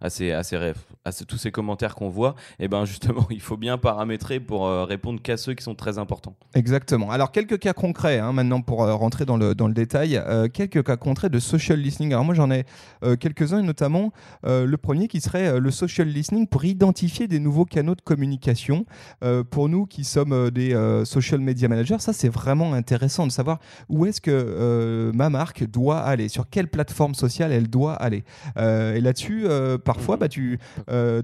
à, 0.00 0.10
ces, 0.10 0.32
à, 0.32 0.42
ces, 0.42 0.56
à 0.56 1.12
tous 1.26 1.38
ces 1.38 1.50
commentaires 1.50 1.94
qu'on 1.94 2.08
voit, 2.10 2.34
et 2.58 2.64
eh 2.64 2.68
ben 2.68 2.84
justement, 2.84 3.26
il 3.30 3.40
faut 3.40 3.56
bien 3.56 3.78
paramétrer 3.78 4.40
pour 4.40 4.68
répondre 4.86 5.22
qu'à 5.22 5.36
ceux 5.36 5.54
qui 5.54 5.64
sont 5.64 5.74
très 5.74 5.98
importants. 5.98 6.36
Exactement. 6.54 7.10
Alors, 7.10 7.32
quelques 7.32 7.58
cas 7.58 7.72
concrets, 7.72 8.18
hein, 8.18 8.32
maintenant, 8.32 8.60
pour 8.60 8.82
euh, 8.82 8.94
rentrer 8.94 9.24
dans 9.24 9.36
le, 9.36 9.54
dans 9.54 9.68
le 9.68 9.74
détail, 9.74 10.16
euh, 10.16 10.48
quelques 10.48 10.84
cas 10.84 10.96
concrets 10.96 11.30
de 11.30 11.38
social 11.38 11.78
listening. 11.78 12.12
Alors, 12.12 12.24
moi, 12.24 12.34
j'en 12.34 12.50
ai 12.50 12.64
euh, 13.02 13.16
quelques-uns, 13.16 13.62
notamment 13.62 14.12
le 14.44 14.76
premier 14.76 15.08
qui 15.08 15.20
serait 15.20 15.60
le 15.60 15.70
social 15.70 16.08
listening 16.08 16.46
pour 16.46 16.64
identifier 16.64 17.28
des 17.28 17.38
nouveaux 17.38 17.64
canaux 17.64 17.94
de 17.94 18.00
communication. 18.00 18.86
pour 19.50 19.68
nous 19.68 19.86
qui 19.86 20.04
sommes 20.04 20.50
des 20.50 20.70
social 21.04 21.40
media 21.40 21.68
managers, 21.68 21.98
ça, 21.98 22.12
c'est 22.12 22.28
vraiment 22.28 22.72
intéressant 22.72 23.26
de 23.26 23.32
savoir 23.32 23.58
où 23.88 24.06
est-ce 24.06 24.20
que 24.20 25.10
ma 25.14 25.30
marque 25.30 25.64
doit 25.64 26.00
aller, 26.00 26.28
sur 26.28 26.47
quelle 26.50 26.68
plateforme 26.68 27.14
sociale 27.14 27.52
elle 27.52 27.68
doit 27.68 27.94
aller. 27.94 28.24
et 28.56 29.00
là-dessus, 29.00 29.46
parfois, 29.84 30.16
bah, 30.16 30.28
tu, 30.28 30.58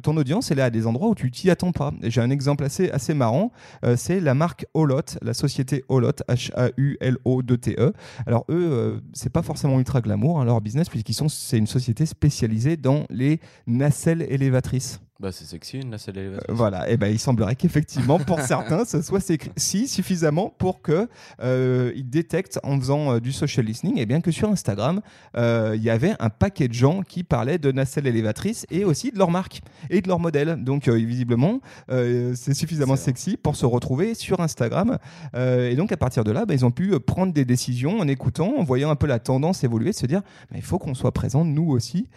ton 0.03 0.17
audience, 0.17 0.51
elle 0.51 0.59
est 0.59 0.63
à 0.63 0.71
des 0.71 0.87
endroits 0.87 1.09
où 1.09 1.15
tu 1.15 1.31
t'y 1.31 1.51
attends 1.51 1.73
pas. 1.73 1.93
J'ai 2.03 2.21
un 2.21 2.31
exemple 2.31 2.65
assez, 2.65 2.91
assez 2.91 3.15
marrant, 3.15 3.53
c'est 3.97 4.21
la 4.21 4.35
marque 4.35 4.67
Holot, 4.75 5.19
la 5.23 5.35
société 5.35 5.85
Holot, 5.89 6.13
H-A-U-L-O-T-E. 6.29 7.93
Alors 8.27 8.45
eux, 8.49 8.69
euh, 8.71 9.01
c'est 9.13 9.33
pas 9.33 9.43
forcément 9.43 9.79
ultra 9.79 10.01
glamour 10.01 10.41
hein, 10.41 10.45
leur 10.45 10.61
business 10.61 10.89
puisqu'ils 10.89 11.15
sont, 11.15 11.29
c'est 11.29 11.59
une 11.59 11.67
société 11.67 12.07
spécialisée 12.07 12.77
dans 12.77 13.05
les 13.11 13.41
nacelles 13.67 14.23
élévatrices. 14.23 15.01
Bah, 15.21 15.31
c'est 15.31 15.45
sexy 15.45 15.79
une 15.79 15.91
nacelle 15.91 16.19
élévatrice. 16.19 16.51
Euh, 16.51 16.55
voilà, 16.55 16.91
et 16.91 16.97
ben 16.97 17.07
il 17.07 17.21
semblerait 17.21 17.55
qu'effectivement 17.55 18.19
pour 18.19 18.41
certains 18.41 18.85
ce 18.85 19.01
soit 19.01 19.21
si 19.57 19.87
suffisamment 19.87 20.53
pour 20.59 20.83
que 20.83 21.09
euh, 21.41 21.93
ils 21.95 22.11
détectent 22.11 22.59
en 22.65 22.77
faisant 22.81 23.13
euh, 23.13 23.21
du 23.21 23.31
social 23.31 23.65
listening, 23.65 23.97
et 23.97 24.07
bien 24.07 24.21
que 24.21 24.33
sur 24.33 24.51
Instagram 24.51 25.01
il 25.37 25.83
y 25.83 25.91
avait 25.91 26.15
un 26.19 26.31
paquet 26.31 26.67
de 26.67 26.75
gens 26.75 27.03
qui 27.03 27.23
parlaient 27.23 27.59
de 27.59 27.71
nacelle 27.71 28.09
élévatrice 28.09 28.67
et 28.73 28.85
aussi 28.85 29.13
de 29.13 29.19
leur 29.19 29.31
marque 29.31 29.61
et 29.89 30.01
de 30.01 30.09
leur 30.09 30.19
modèle. 30.19 30.63
Donc 30.65 30.89
visiblement 30.89 31.61
c'est 31.89 32.55
suffisamment 32.55 32.97
sexy 32.97 33.37
pour 33.37 33.57
se 33.57 33.67
retrouver 33.67 34.15
sur 34.15 34.41
Instagram. 34.41 34.99
et 35.35 35.75
donc 35.77 35.93
à 35.93 35.97
partir 35.97 36.25
de 36.25 36.33
là, 36.33 36.45
bah, 36.45 36.55
ils 36.55 36.65
ont 36.65 36.71
pu 36.71 36.99
prendre 37.01 37.33
des 37.33 37.45
décisions 37.45 38.01
en 38.01 38.09
écoutant, 38.09 38.55
en 38.57 38.65
voyant 38.65 38.91
un 38.91 38.97
peu 38.97 39.07
la 39.07 39.19
tendance 39.19 39.65
évoluer, 39.65 39.93
se 39.93 40.07
dire 40.07 40.23
il 40.55 40.63
faut 40.63 40.79
qu'on 40.79 40.95
soit 40.95 41.13
présent 41.13 41.45
nous 41.45 41.71
aussi 41.71 42.09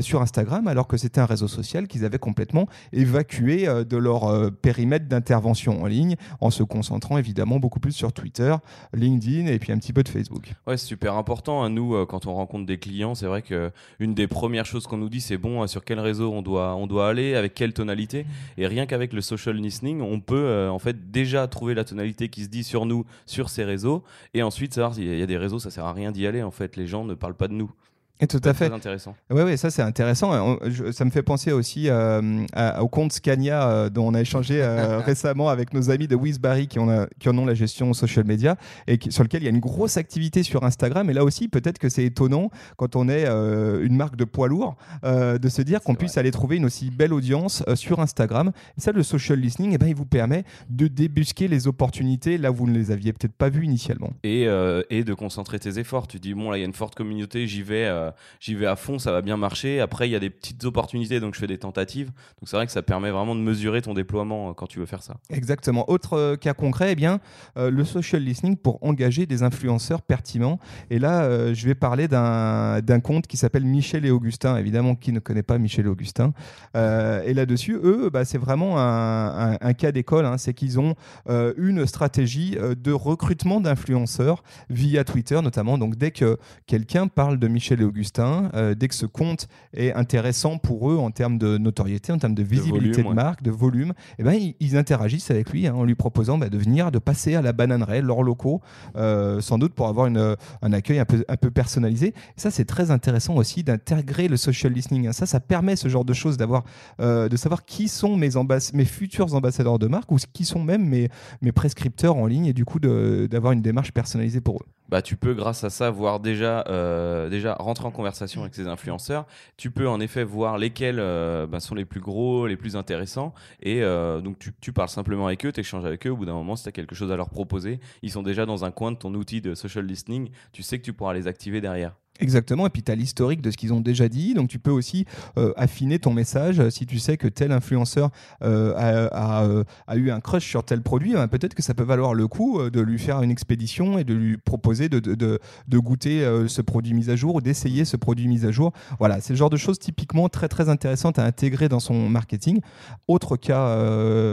sur 0.00 0.22
Instagram, 0.22 0.68
alors 0.68 0.86
que 0.86 0.96
c'était 0.96 1.20
un 1.20 1.26
réseau 1.26 1.48
social 1.48 1.86
qu'ils 1.86 2.04
avaient 2.04 2.18
complètement 2.18 2.45
évacués 2.92 3.68
euh, 3.68 3.84
de 3.84 3.96
leur 3.96 4.24
euh, 4.24 4.50
périmètre 4.50 5.06
d'intervention 5.06 5.82
en 5.82 5.86
ligne 5.86 6.16
en 6.40 6.50
se 6.50 6.62
concentrant 6.62 7.18
évidemment 7.18 7.58
beaucoup 7.58 7.80
plus 7.80 7.92
sur 7.92 8.12
Twitter, 8.12 8.54
LinkedIn 8.92 9.46
et 9.46 9.58
puis 9.58 9.72
un 9.72 9.78
petit 9.78 9.92
peu 9.92 10.02
de 10.02 10.08
Facebook. 10.08 10.52
Ouais, 10.66 10.76
c'est 10.76 10.86
super 10.86 11.14
important. 11.14 11.62
à 11.62 11.66
hein. 11.66 11.70
Nous, 11.70 11.94
euh, 11.94 12.06
quand 12.06 12.26
on 12.26 12.34
rencontre 12.34 12.66
des 12.66 12.78
clients, 12.78 13.14
c'est 13.14 13.26
vrai 13.26 13.42
qu'une 13.42 14.14
des 14.14 14.26
premières 14.26 14.66
choses 14.66 14.86
qu'on 14.86 14.98
nous 14.98 15.08
dit, 15.08 15.20
c'est 15.20 15.38
bon, 15.38 15.66
sur 15.66 15.84
quel 15.84 16.00
réseau 16.00 16.32
on 16.32 16.42
doit, 16.42 16.74
on 16.76 16.86
doit 16.86 17.08
aller, 17.08 17.34
avec 17.34 17.54
quelle 17.54 17.72
tonalité. 17.72 18.26
Et 18.56 18.66
rien 18.66 18.86
qu'avec 18.86 19.12
le 19.12 19.20
social 19.20 19.56
listening, 19.56 20.00
on 20.00 20.20
peut 20.20 20.68
en 20.70 20.78
fait 20.78 21.10
déjà 21.10 21.46
trouver 21.48 21.74
la 21.74 21.84
tonalité 21.84 22.28
qui 22.28 22.44
se 22.44 22.48
dit 22.48 22.64
sur 22.64 22.86
nous, 22.86 23.04
sur 23.26 23.50
ces 23.50 23.64
réseaux, 23.64 24.02
et 24.34 24.42
ensuite 24.42 24.74
savoir 24.74 24.94
s'il 24.94 25.18
y 25.18 25.22
a 25.22 25.26
des 25.26 25.36
réseaux, 25.36 25.58
ça 25.58 25.70
sert 25.70 25.84
à 25.84 25.92
rien 25.92 26.12
d'y 26.12 26.26
aller. 26.26 26.42
En 26.42 26.50
fait, 26.50 26.76
les 26.76 26.86
gens 26.86 27.04
ne 27.04 27.14
parlent 27.14 27.34
pas 27.34 27.48
de 27.48 27.54
nous. 27.54 27.70
Et 28.18 28.26
tout 28.26 28.40
à 28.44 28.54
fait. 28.54 28.72
intéressant. 28.72 29.14
Oui, 29.30 29.42
ouais, 29.42 29.56
ça 29.56 29.70
c'est 29.70 29.82
intéressant. 29.82 30.58
Ça 30.92 31.04
me 31.04 31.10
fait 31.10 31.22
penser 31.22 31.52
aussi 31.52 31.88
euh, 31.88 32.44
au 32.80 32.88
compte 32.88 33.12
Scania 33.12 33.68
euh, 33.68 33.90
dont 33.90 34.08
on 34.08 34.14
a 34.14 34.20
échangé 34.22 34.62
euh, 34.62 34.98
récemment 35.04 35.50
avec 35.50 35.74
nos 35.74 35.90
amis 35.90 36.08
de 36.08 36.16
Wizbarry 36.16 36.66
qui, 36.66 36.78
qui 37.18 37.28
en 37.28 37.38
ont 37.38 37.44
la 37.44 37.54
gestion 37.54 37.92
social 37.92 38.24
media 38.24 38.56
et 38.86 38.98
sur 39.10 39.22
lequel 39.22 39.42
il 39.42 39.44
y 39.44 39.48
a 39.48 39.50
une 39.50 39.60
grosse 39.60 39.98
activité 39.98 40.42
sur 40.42 40.64
Instagram. 40.64 41.10
Et 41.10 41.12
là 41.12 41.24
aussi, 41.24 41.48
peut-être 41.48 41.78
que 41.78 41.90
c'est 41.90 42.04
étonnant 42.04 42.50
quand 42.76 42.96
on 42.96 43.08
est 43.08 43.26
une 43.26 43.96
marque 43.96 44.16
de 44.16 44.24
poids 44.24 44.48
lourd 44.48 44.76
de 45.02 45.48
se 45.48 45.62
dire 45.62 45.82
qu'on 45.82 45.94
puisse 45.94 46.16
aller 46.16 46.30
trouver 46.30 46.56
une 46.56 46.64
aussi 46.64 46.90
belle 46.90 47.12
audience 47.12 47.62
sur 47.74 48.00
Instagram. 48.00 48.52
Et 48.78 48.80
ça, 48.80 48.92
le 48.92 49.02
social 49.02 49.38
listening, 49.38 49.72
eh 49.74 49.78
ben, 49.78 49.88
il 49.88 49.94
vous 49.94 50.06
permet 50.06 50.44
de 50.70 50.86
débusquer 50.86 51.48
les 51.48 51.66
opportunités 51.66 52.38
là 52.38 52.50
où 52.50 52.54
vous 52.54 52.66
ne 52.66 52.74
les 52.74 52.90
aviez 52.90 53.12
peut-être 53.12 53.34
pas 53.34 53.50
vues 53.50 53.64
initialement. 53.64 54.10
Et, 54.24 54.42
et 54.90 55.04
de 55.04 55.14
concentrer 55.14 55.58
tes 55.58 55.78
efforts. 55.78 56.06
Tu 56.06 56.18
dis, 56.18 56.34
bon, 56.34 56.50
là, 56.50 56.56
il 56.56 56.60
y 56.60 56.64
a 56.64 56.66
une 56.66 56.72
forte 56.72 56.94
communauté, 56.94 57.46
j'y 57.46 57.62
vais 57.62 57.86
euh, 58.06 58.10
j'y 58.40 58.54
vais 58.54 58.66
à 58.66 58.76
fond, 58.76 58.98
ça 58.98 59.12
va 59.12 59.22
bien 59.22 59.36
marcher. 59.36 59.80
Après, 59.80 60.08
il 60.08 60.12
y 60.12 60.16
a 60.16 60.20
des 60.20 60.30
petites 60.30 60.64
opportunités, 60.64 61.20
donc 61.20 61.34
je 61.34 61.40
fais 61.40 61.46
des 61.46 61.58
tentatives. 61.58 62.06
Donc 62.06 62.48
c'est 62.48 62.56
vrai 62.56 62.66
que 62.66 62.72
ça 62.72 62.82
permet 62.82 63.10
vraiment 63.10 63.34
de 63.34 63.40
mesurer 63.40 63.82
ton 63.82 63.94
déploiement 63.94 64.50
euh, 64.50 64.52
quand 64.52 64.66
tu 64.66 64.78
veux 64.78 64.86
faire 64.86 65.02
ça. 65.02 65.16
Exactement. 65.30 65.88
Autre 65.90 66.14
euh, 66.14 66.36
cas 66.36 66.54
concret, 66.54 66.92
eh 66.92 66.94
bien, 66.94 67.20
le 67.56 67.84
social 67.84 68.22
listening 68.22 68.56
pour 68.56 68.82
engager 68.82 69.26
des 69.26 69.42
influenceurs 69.42 70.02
pertinents. 70.02 70.58
Et 70.90 70.98
là, 70.98 71.52
je 71.54 71.66
vais 71.66 71.74
parler 71.74 72.08
d'un 72.08 73.00
compte 73.02 73.26
qui 73.26 73.36
s'appelle 73.36 73.64
Michel 73.64 74.04
et 74.04 74.10
Augustin. 74.10 74.56
Évidemment, 74.56 74.94
qui 74.94 75.12
ne 75.12 75.18
connaît 75.18 75.42
pas 75.42 75.58
Michel 75.58 75.86
et 75.86 75.88
Augustin 75.88 76.32
Et 76.74 77.34
là-dessus, 77.34 77.78
eux, 77.82 78.10
bah, 78.10 78.24
c'est 78.24 78.38
vraiment 78.38 78.78
un, 78.78 79.72
cas 79.74 79.92
d'école. 79.92 80.26
Hein. 80.26 80.38
C'est 80.38 80.54
qu'ils 80.54 80.78
ont 80.78 80.94
une 81.28 81.86
stratégie 81.86 82.56
de 82.56 82.92
recrutement 82.92 83.60
d'influenceurs 83.60 84.42
via 84.70 85.04
Twitter, 85.04 85.40
notamment. 85.42 85.78
Donc 85.78 85.96
dès 85.96 86.10
que 86.10 86.38
quelqu'un 86.66 87.08
parle 87.08 87.38
de 87.38 87.48
Michel 87.48 87.80
et 87.80 87.84
Augustin, 87.84 87.95
Augustin, 87.96 88.50
euh, 88.54 88.74
dès 88.74 88.88
que 88.88 88.94
ce 88.94 89.06
compte 89.06 89.48
est 89.72 89.92
intéressant 89.92 90.58
pour 90.58 90.90
eux 90.90 90.98
en 90.98 91.10
termes 91.10 91.38
de 91.38 91.56
notoriété, 91.56 92.12
en 92.12 92.18
termes 92.18 92.34
de 92.34 92.42
visibilité 92.42 93.02
de, 93.02 93.08
marque, 93.08 93.42
de 93.42 93.50
volume, 93.50 93.94
eh 94.18 94.22
ben, 94.22 94.38
ils, 94.60 94.76
interagissent 94.76 95.30
avec 95.30 95.50
lui 95.50 95.66
hein, 95.66 95.74
en 95.74 95.84
lui 95.84 95.94
proposant 95.94 96.36
bah, 96.36 96.50
de 96.50 96.58
venir, 96.58 96.92
de 96.92 96.98
passer 96.98 97.34
à 97.34 97.42
la 97.42 97.54
bananeraie, 97.54 98.02
leurs 98.02 98.22
locaux, 98.22 98.60
euh, 98.96 99.40
sans 99.40 99.56
doute 99.56 99.72
pour 99.72 99.88
avoir 99.88 100.08
une, 100.08 100.36
un 100.60 100.72
accueil 100.74 100.98
un 100.98 101.06
peu, 101.06 101.24
un 101.26 101.36
peu 101.38 101.50
personnalisé. 101.50 102.12
ça, 102.36 102.50
c'est 102.50 102.66
très 102.66 102.90
intéressant 102.90 103.36
aussi 103.36 103.64
d'intégrer 103.64 104.28
le 104.28 104.36
social 104.36 104.72
listening. 104.72 105.06
Hein. 105.06 105.12
Ça, 105.12 105.24
ça 105.24 105.40
permet 105.40 105.76
ce 105.76 105.88
genre 105.88 106.04
de 106.04 106.12
choses 106.12 106.36
d'avoir, 106.36 106.64
euh, 107.00 107.30
de 107.30 107.36
savoir 107.36 107.64
qui 107.64 107.88
sont 107.88 108.14
mes, 108.14 108.28
mes 108.74 108.84
futurs 108.84 109.34
ambassadeurs 109.34 109.78
de 109.78 109.86
marque 109.86 110.12
ou 110.12 110.18
qui 110.34 110.44
sont 110.44 110.62
même 110.62 110.86
mes, 110.86 111.08
mes 111.40 111.52
prescripteurs 111.52 112.16
en 112.16 112.26
ligne 112.26 112.46
et 112.46 112.52
du 112.52 112.66
coup 112.66 112.78
d'avoir 112.78 113.52
une 113.52 113.62
démarche 113.62 113.92
personnalisée 113.92 114.42
pour 114.42 114.56
eux 114.56 114.75
bah, 114.88 115.02
tu 115.02 115.16
peux, 115.16 115.34
grâce 115.34 115.64
à 115.64 115.70
ça, 115.70 115.90
voir 115.90 116.20
déjà, 116.20 116.64
euh, 116.68 117.28
déjà 117.28 117.54
rentrer 117.54 117.86
en 117.86 117.90
conversation 117.90 118.42
avec 118.42 118.54
ces 118.54 118.66
influenceurs. 118.66 119.26
Tu 119.56 119.70
peux 119.70 119.88
en 119.88 120.00
effet 120.00 120.24
voir 120.24 120.58
lesquels 120.58 120.98
euh, 120.98 121.46
bah, 121.46 121.60
sont 121.60 121.74
les 121.74 121.84
plus 121.84 122.00
gros, 122.00 122.46
les 122.46 122.56
plus 122.56 122.76
intéressants. 122.76 123.34
Et 123.60 123.82
euh, 123.82 124.20
donc, 124.20 124.38
tu, 124.38 124.52
tu, 124.60 124.72
parles 124.72 124.88
simplement 124.88 125.26
avec 125.26 125.44
eux, 125.44 125.52
tu 125.52 125.60
échanges 125.60 125.84
avec 125.84 126.06
eux. 126.06 126.10
Au 126.10 126.16
bout 126.16 126.26
d'un 126.26 126.34
moment, 126.34 126.56
si 126.56 126.64
tu 126.64 126.68
as 126.68 126.72
quelque 126.72 126.94
chose 126.94 127.10
à 127.12 127.16
leur 127.16 127.30
proposer, 127.30 127.80
ils 128.02 128.10
sont 128.10 128.22
déjà 128.22 128.46
dans 128.46 128.64
un 128.64 128.70
coin 128.70 128.92
de 128.92 128.96
ton 128.96 129.14
outil 129.14 129.40
de 129.40 129.54
social 129.54 129.84
listening. 129.84 130.30
Tu 130.52 130.62
sais 130.62 130.78
que 130.78 130.84
tu 130.84 130.92
pourras 130.92 131.14
les 131.14 131.26
activer 131.26 131.60
derrière. 131.60 131.96
Exactement, 132.20 132.66
et 132.66 132.70
puis 132.70 132.82
tu 132.82 132.90
as 132.90 132.94
l'historique 132.94 133.42
de 133.42 133.50
ce 133.50 133.56
qu'ils 133.56 133.72
ont 133.72 133.80
déjà 133.80 134.08
dit, 134.08 134.34
donc 134.34 134.48
tu 134.48 134.58
peux 134.58 134.70
aussi 134.70 135.04
euh, 135.36 135.52
affiner 135.56 135.98
ton 135.98 136.12
message 136.12 136.60
euh, 136.60 136.70
si 136.70 136.86
tu 136.86 136.98
sais 136.98 137.16
que 137.16 137.28
tel 137.28 137.52
influenceur 137.52 138.10
euh, 138.42 139.08
a, 139.12 139.96
eu 139.96 140.10
un 140.10 140.20
crush 140.20 140.46
sur 140.46 140.64
tel 140.64 140.82
produit, 140.82 141.12
ben, 141.12 141.28
peut-être 141.28 141.54
que 141.54 141.62
ça 141.62 141.74
peut 141.74 141.82
valoir 141.82 142.14
le 142.14 142.26
coup 142.26 142.60
de 142.70 142.80
lui 142.80 142.98
faire 142.98 143.22
une 143.22 143.30
expédition 143.30 143.98
et 143.98 144.04
de 144.04 144.14
lui 144.14 144.36
proposer 144.38 144.88
de, 144.88 144.98
de, 145.00 145.78
goûter 145.78 146.24
ce 146.48 146.62
produit 146.62 146.94
mis 146.94 147.10
à 147.10 147.16
jour 147.16 147.36
ou 147.36 147.40
d'essayer 147.40 147.84
ce 147.84 147.96
produit 147.96 148.28
mis 148.28 148.44
à 148.46 148.50
jour. 148.50 148.72
Voilà, 148.98 149.20
c'est 149.20 149.34
le 149.34 149.36
genre 149.36 149.50
de 149.50 149.56
choses 149.56 149.78
typiquement 149.78 150.28
très 150.28 150.48
très 150.48 150.68
intéressantes 150.68 151.18
à 151.18 151.24
intégrer 151.24 151.68
dans 151.68 151.80
son 151.80 152.08
marketing. 152.08 152.60
Autre 153.08 153.36
cas, 153.36 153.76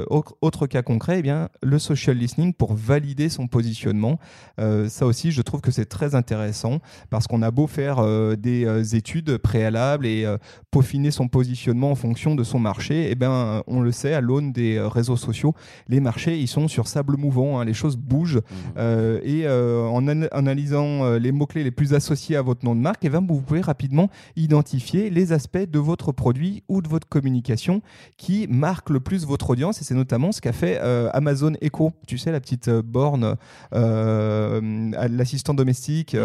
autre, 0.09 0.67
cas 0.67 0.81
concret, 0.81 1.19
eh 1.19 1.21
bien, 1.21 1.49
le 1.61 1.79
social 1.79 2.17
listening 2.17 2.53
pour 2.53 2.73
valider 2.73 3.29
son 3.29 3.47
positionnement. 3.47 4.19
ça 4.57 5.05
aussi, 5.05 5.31
je 5.31 5.41
trouve 5.41 5.61
que 5.61 5.71
c'est 5.71 5.85
très 5.85 6.15
intéressant 6.15 6.79
parce 7.09 7.27
qu'on 7.27 7.41
a 7.41 7.51
beau 7.51 7.67
faire 7.73 7.99
euh, 7.99 8.35
des 8.35 8.65
euh, 8.65 8.83
études 8.83 9.37
préalables 9.37 10.05
et 10.05 10.25
euh, 10.25 10.37
peaufiner 10.69 11.09
son 11.09 11.27
positionnement 11.27 11.91
en 11.91 11.95
fonction 11.95 12.35
de 12.35 12.43
son 12.43 12.59
marché, 12.59 13.07
et 13.07 13.11
eh 13.11 13.15
ben, 13.15 13.63
on 13.67 13.81
le 13.81 13.91
sait, 13.91 14.13
à 14.13 14.21
l'aune 14.21 14.51
des 14.51 14.79
réseaux 14.79 15.17
sociaux, 15.17 15.55
les 15.87 15.99
marchés, 15.99 16.39
ils 16.39 16.47
sont 16.47 16.67
sur 16.67 16.87
sable 16.87 17.17
mouvant, 17.17 17.59
hein, 17.59 17.65
les 17.65 17.73
choses 17.73 17.97
bougent. 17.97 18.41
Mmh. 18.75 18.79
et 19.23 19.47
en, 19.47 20.07
analysant 20.07 21.15
les 21.15 21.31
mots-clés 21.31 21.63
les 21.63 21.71
plus 21.71 21.93
associés 21.93 22.35
à 22.35 22.41
votre 22.41 22.65
nom 22.65 22.75
de 22.75 22.81
marque, 22.81 23.03
et 23.03 23.07
eh 23.07 23.09
ben, 23.09 23.25
vous 23.27 23.41
pouvez 23.41 23.61
rapidement 23.61 24.09
identifier 24.35 25.09
les 25.09 25.31
aspects 25.31 25.57
de 25.57 25.79
votre 25.79 26.11
produit 26.11 26.63
ou 26.67 26.81
de 26.81 26.87
votre 26.87 27.07
communication 27.07 27.81
qui 28.17 28.47
marquent 28.47 28.89
le 28.89 28.99
plus 28.99 29.25
votre 29.25 29.49
audience. 29.49 29.81
Et 29.81 29.83
c'est 29.83 29.95
notamment 29.95 30.31
ce 30.31 30.41
qu'a 30.41 30.53
fait 30.53 30.77
Amazon 31.13 31.53
Echo. 31.61 31.91
Tu 32.07 32.17
sais, 32.17 32.31
la 32.31 32.39
petite 32.39 32.69
borne, 32.69 33.35
l'assistant 33.71 35.53
domestique, 35.53 36.13
mmh. 36.13 36.17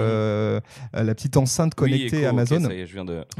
la 0.94 1.14
petite 1.14 1.36
enceinte 1.38 1.74
connectée 1.74 2.26
Amazon. 2.26 2.68
et 2.70 2.84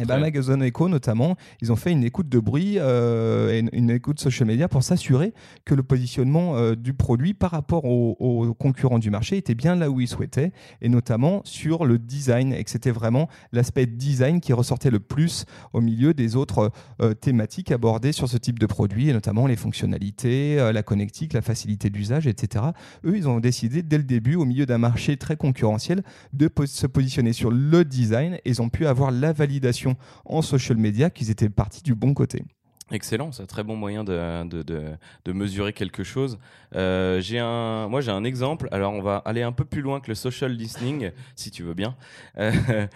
eh 0.01 0.05
ben, 0.05 0.23
Amazon 0.23 0.61
Echo 0.61 0.89
notamment, 0.89 1.37
ils 1.61 1.73
ont 1.73 1.77
fait 1.77 1.93
une 1.93 2.05
écoute 2.05 2.29
de 2.29 2.39
bruit 2.39 2.77
euh, 2.79 3.53
et 3.53 3.65
une, 3.77 3.91
écoute 3.91 4.21
social 4.21 4.47
media 4.47 4.69
pour 4.69 4.83
s'assurer 4.83 5.35
que 5.65 5.75
le 5.75 5.83
positionnement 5.83 6.57
euh, 6.57 6.75
du 6.75 6.95
produit 6.95 7.35
par 7.35 7.51
rapport 7.51 7.85
aux, 7.85 8.55
concurrents 8.59 8.99
du 8.99 9.11
marché 9.11 9.37
était 9.37 9.55
bien 9.55 9.75
là 9.75 9.91
où 9.91 10.01
ils 10.01 10.09
souhaitaient, 10.09 10.53
et 10.81 10.89
notamment 10.89 11.43
sur 11.45 11.85
le 11.85 11.99
design, 11.99 12.53
et 12.53 12.63
que 12.65 12.71
c'était 12.71 12.91
vraiment 12.91 13.29
l'aspect 13.53 13.87
design 13.87 14.41
qui 14.41 14.53
ressortait 14.53 14.91
le 14.91 15.01
plus 15.01 15.45
au 15.73 15.81
milieu 15.81 16.15
des 16.15 16.37
autres 16.37 16.71
euh, 17.03 17.15
thématiques 17.15 17.73
abordées 17.73 18.13
sur 18.13 18.29
ce 18.29 18.37
type 18.37 18.59
de 18.59 18.67
produit, 18.67 19.09
et 19.09 19.13
notamment 19.13 19.47
les 19.47 19.57
fonctionnalités, 19.57 20.57
la 20.73 20.83
connectique, 20.83 21.33
la 21.33 21.43
facilité 21.43 21.91
d'usage, 21.91 22.27
etc. 22.27 22.67
Eux, 23.05 23.17
ils 23.17 23.29
ont 23.29 23.41
décidé 23.41 23.83
dès 23.83 23.99
le 23.99 24.05
début, 24.05 24.37
au 24.37 24.45
milieu 24.45 24.67
d'un 24.67 24.79
marché 24.79 25.17
très 25.17 25.37
concurrentiel, 25.37 26.03
de 26.33 26.51
se 26.67 26.87
positionner 26.87 27.33
sur 27.33 27.51
le 27.51 27.85
design 27.89 28.35
et 28.35 28.51
ils 28.51 28.63
ont 28.63 28.69
pu 28.69 28.87
avoir 28.87 29.11
la 29.11 29.33
validation 29.33 29.97
en 30.25 30.43
social 30.43 30.79
media 30.79 31.11
qu'ils 31.11 31.31
étaient 31.31 31.49
partis 31.49 31.83
du 31.83 31.95
bon 31.95 32.15
côté. 32.15 32.45
Excellent, 32.91 33.33
c'est 33.33 33.43
un 33.43 33.47
très 33.47 33.65
bon 33.65 33.77
moyen 33.77 34.03
de, 34.03 34.45
de, 34.45 34.63
de, 34.63 35.33
mesurer 35.33 35.75
quelque 35.75 36.03
chose. 36.03 36.39
Euh, 36.75 37.21
j'ai 37.21 37.39
un, 37.39 37.87
moi, 37.87 38.01
j'ai 38.01 38.11
un 38.11 38.25
exemple. 38.25 38.67
Alors, 38.73 38.95
on 38.95 39.03
va 39.03 39.17
aller 39.27 39.43
un 39.43 39.53
peu 39.53 39.67
plus 39.67 39.83
loin 39.83 40.01
que 40.01 40.09
le 40.09 40.15
social 40.15 40.53
listening, 40.53 41.11
si 41.37 41.51
tu 41.51 41.63
veux 41.63 41.75
bien. 41.75 41.97
Euh, 42.39 42.51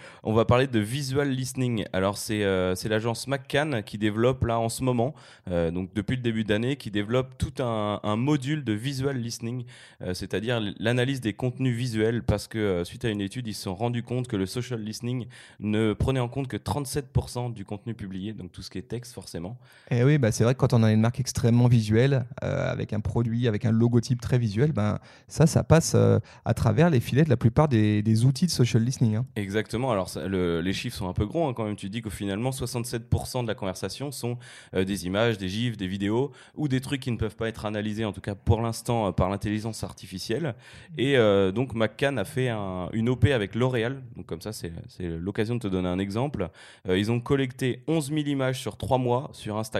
on 0.23 0.33
va 0.33 0.45
parler 0.45 0.65
de 0.65 0.79
visual 0.79 1.29
listening. 1.29 1.85
Alors, 1.93 2.17
c'est 2.17 2.43
euh, 2.43 2.73
c'est 2.73 2.89
l'agence 2.89 3.27
McCann 3.27 3.83
qui 3.83 3.99
développe 3.99 4.43
là 4.45 4.57
en 4.57 4.67
ce 4.67 4.83
moment, 4.83 5.13
donc 5.47 5.93
depuis 5.93 6.15
le 6.15 6.23
début 6.23 6.43
d'année, 6.43 6.75
qui 6.75 6.89
développe 6.89 7.37
tout 7.37 7.61
un, 7.61 7.99
un, 8.01 8.15
module 8.15 8.63
de 8.63 8.73
visual 8.73 9.17
listening, 9.17 9.65
c'est-à-dire 10.13 10.59
l'analyse 10.79 11.21
des 11.21 11.33
contenus 11.33 11.75
visuels, 11.75 12.23
parce 12.23 12.47
que 12.47 12.83
suite 12.83 13.05
à 13.05 13.09
une 13.09 13.21
étude, 13.21 13.47
ils 13.47 13.53
se 13.53 13.63
sont 13.63 13.75
rendus 13.75 14.03
compte 14.03 14.27
que 14.27 14.35
le 14.35 14.45
social 14.45 14.81
listening 14.81 15.27
ne 15.59 15.93
prenait 15.93 16.19
en 16.19 16.29
compte 16.29 16.47
que 16.47 16.57
37% 16.57 17.53
du 17.53 17.63
contenu 17.63 17.93
publié, 17.93 18.33
donc 18.33 18.51
tout 18.51 18.61
ce 18.61 18.71
qui 18.71 18.79
est 18.79 18.83
texte 18.83 19.13
forcément. 19.13 19.57
Et 19.91 19.97
eh 19.97 20.03
oui, 20.05 20.17
bah 20.17 20.31
c'est 20.31 20.45
vrai 20.45 20.53
que 20.53 20.59
quand 20.59 20.71
on 20.71 20.81
a 20.81 20.93
une 20.93 21.01
marque 21.01 21.19
extrêmement 21.19 21.67
visuelle, 21.67 22.25
euh, 22.41 22.71
avec 22.71 22.93
un 22.93 23.01
produit, 23.01 23.49
avec 23.49 23.65
un 23.65 23.71
logotype 23.71 24.21
très 24.21 24.37
visuel, 24.37 24.71
ben 24.71 24.97
ça, 25.27 25.45
ça 25.45 25.63
passe 25.63 25.91
euh, 25.95 26.19
à 26.45 26.53
travers 26.53 26.89
les 26.89 27.01
filets 27.01 27.25
de 27.25 27.29
la 27.29 27.35
plupart 27.35 27.67
des, 27.67 28.25
outils 28.25 28.45
de 28.45 28.51
social 28.51 28.81
listening. 28.81 29.15
Hein. 29.15 29.25
Exactement. 29.35 29.91
Alors 29.91 30.09
les 30.25 30.73
chiffres 30.73 30.95
sont 30.95 31.09
un 31.09 31.13
peu 31.13 31.25
gros 31.25 31.47
hein, 31.47 31.53
quand 31.53 31.65
même. 31.65 31.75
Tu 31.75 31.89
dis 31.89 32.01
que 32.01 32.09
finalement 32.09 32.51
67% 32.51 33.43
de 33.43 33.47
la 33.47 33.55
conversation 33.55 34.11
sont 34.11 34.37
euh, 34.73 34.85
des 34.85 35.05
images, 35.05 35.37
des 35.37 35.49
gifs, 35.49 35.75
des 35.75 35.87
vidéos 35.87 36.31
ou 36.55 36.69
des 36.69 36.79
trucs 36.79 37.01
qui 37.01 37.11
ne 37.11 37.17
peuvent 37.17 37.35
pas 37.35 37.49
être 37.49 37.65
analysés, 37.65 38.05
en 38.05 38.13
tout 38.13 38.21
cas 38.21 38.35
pour 38.35 38.61
l'instant, 38.61 39.11
par 39.11 39.29
l'intelligence 39.29 39.83
artificielle. 39.83 40.55
Et 40.97 41.17
donc 41.53 41.75
McCann 41.75 42.17
a 42.17 42.25
fait 42.25 42.49
une 42.49 43.09
OP 43.09 43.25
avec 43.25 43.53
L'Oréal. 43.55 44.01
Donc 44.15 44.27
comme 44.27 44.41
ça, 44.41 44.53
c'est 44.53 44.71
l'occasion 44.99 45.55
de 45.55 45.59
te 45.59 45.67
donner 45.67 45.89
un 45.89 45.99
exemple. 45.99 46.49
ils 46.87 47.11
ont 47.11 47.19
collecté 47.19 47.83
11 47.87 48.09
000 48.09 48.19
images 48.27 48.59
sur 48.59 48.77
3 48.77 48.97
mois 48.97 49.29
sur 49.33 49.57
Instagram 49.57 49.72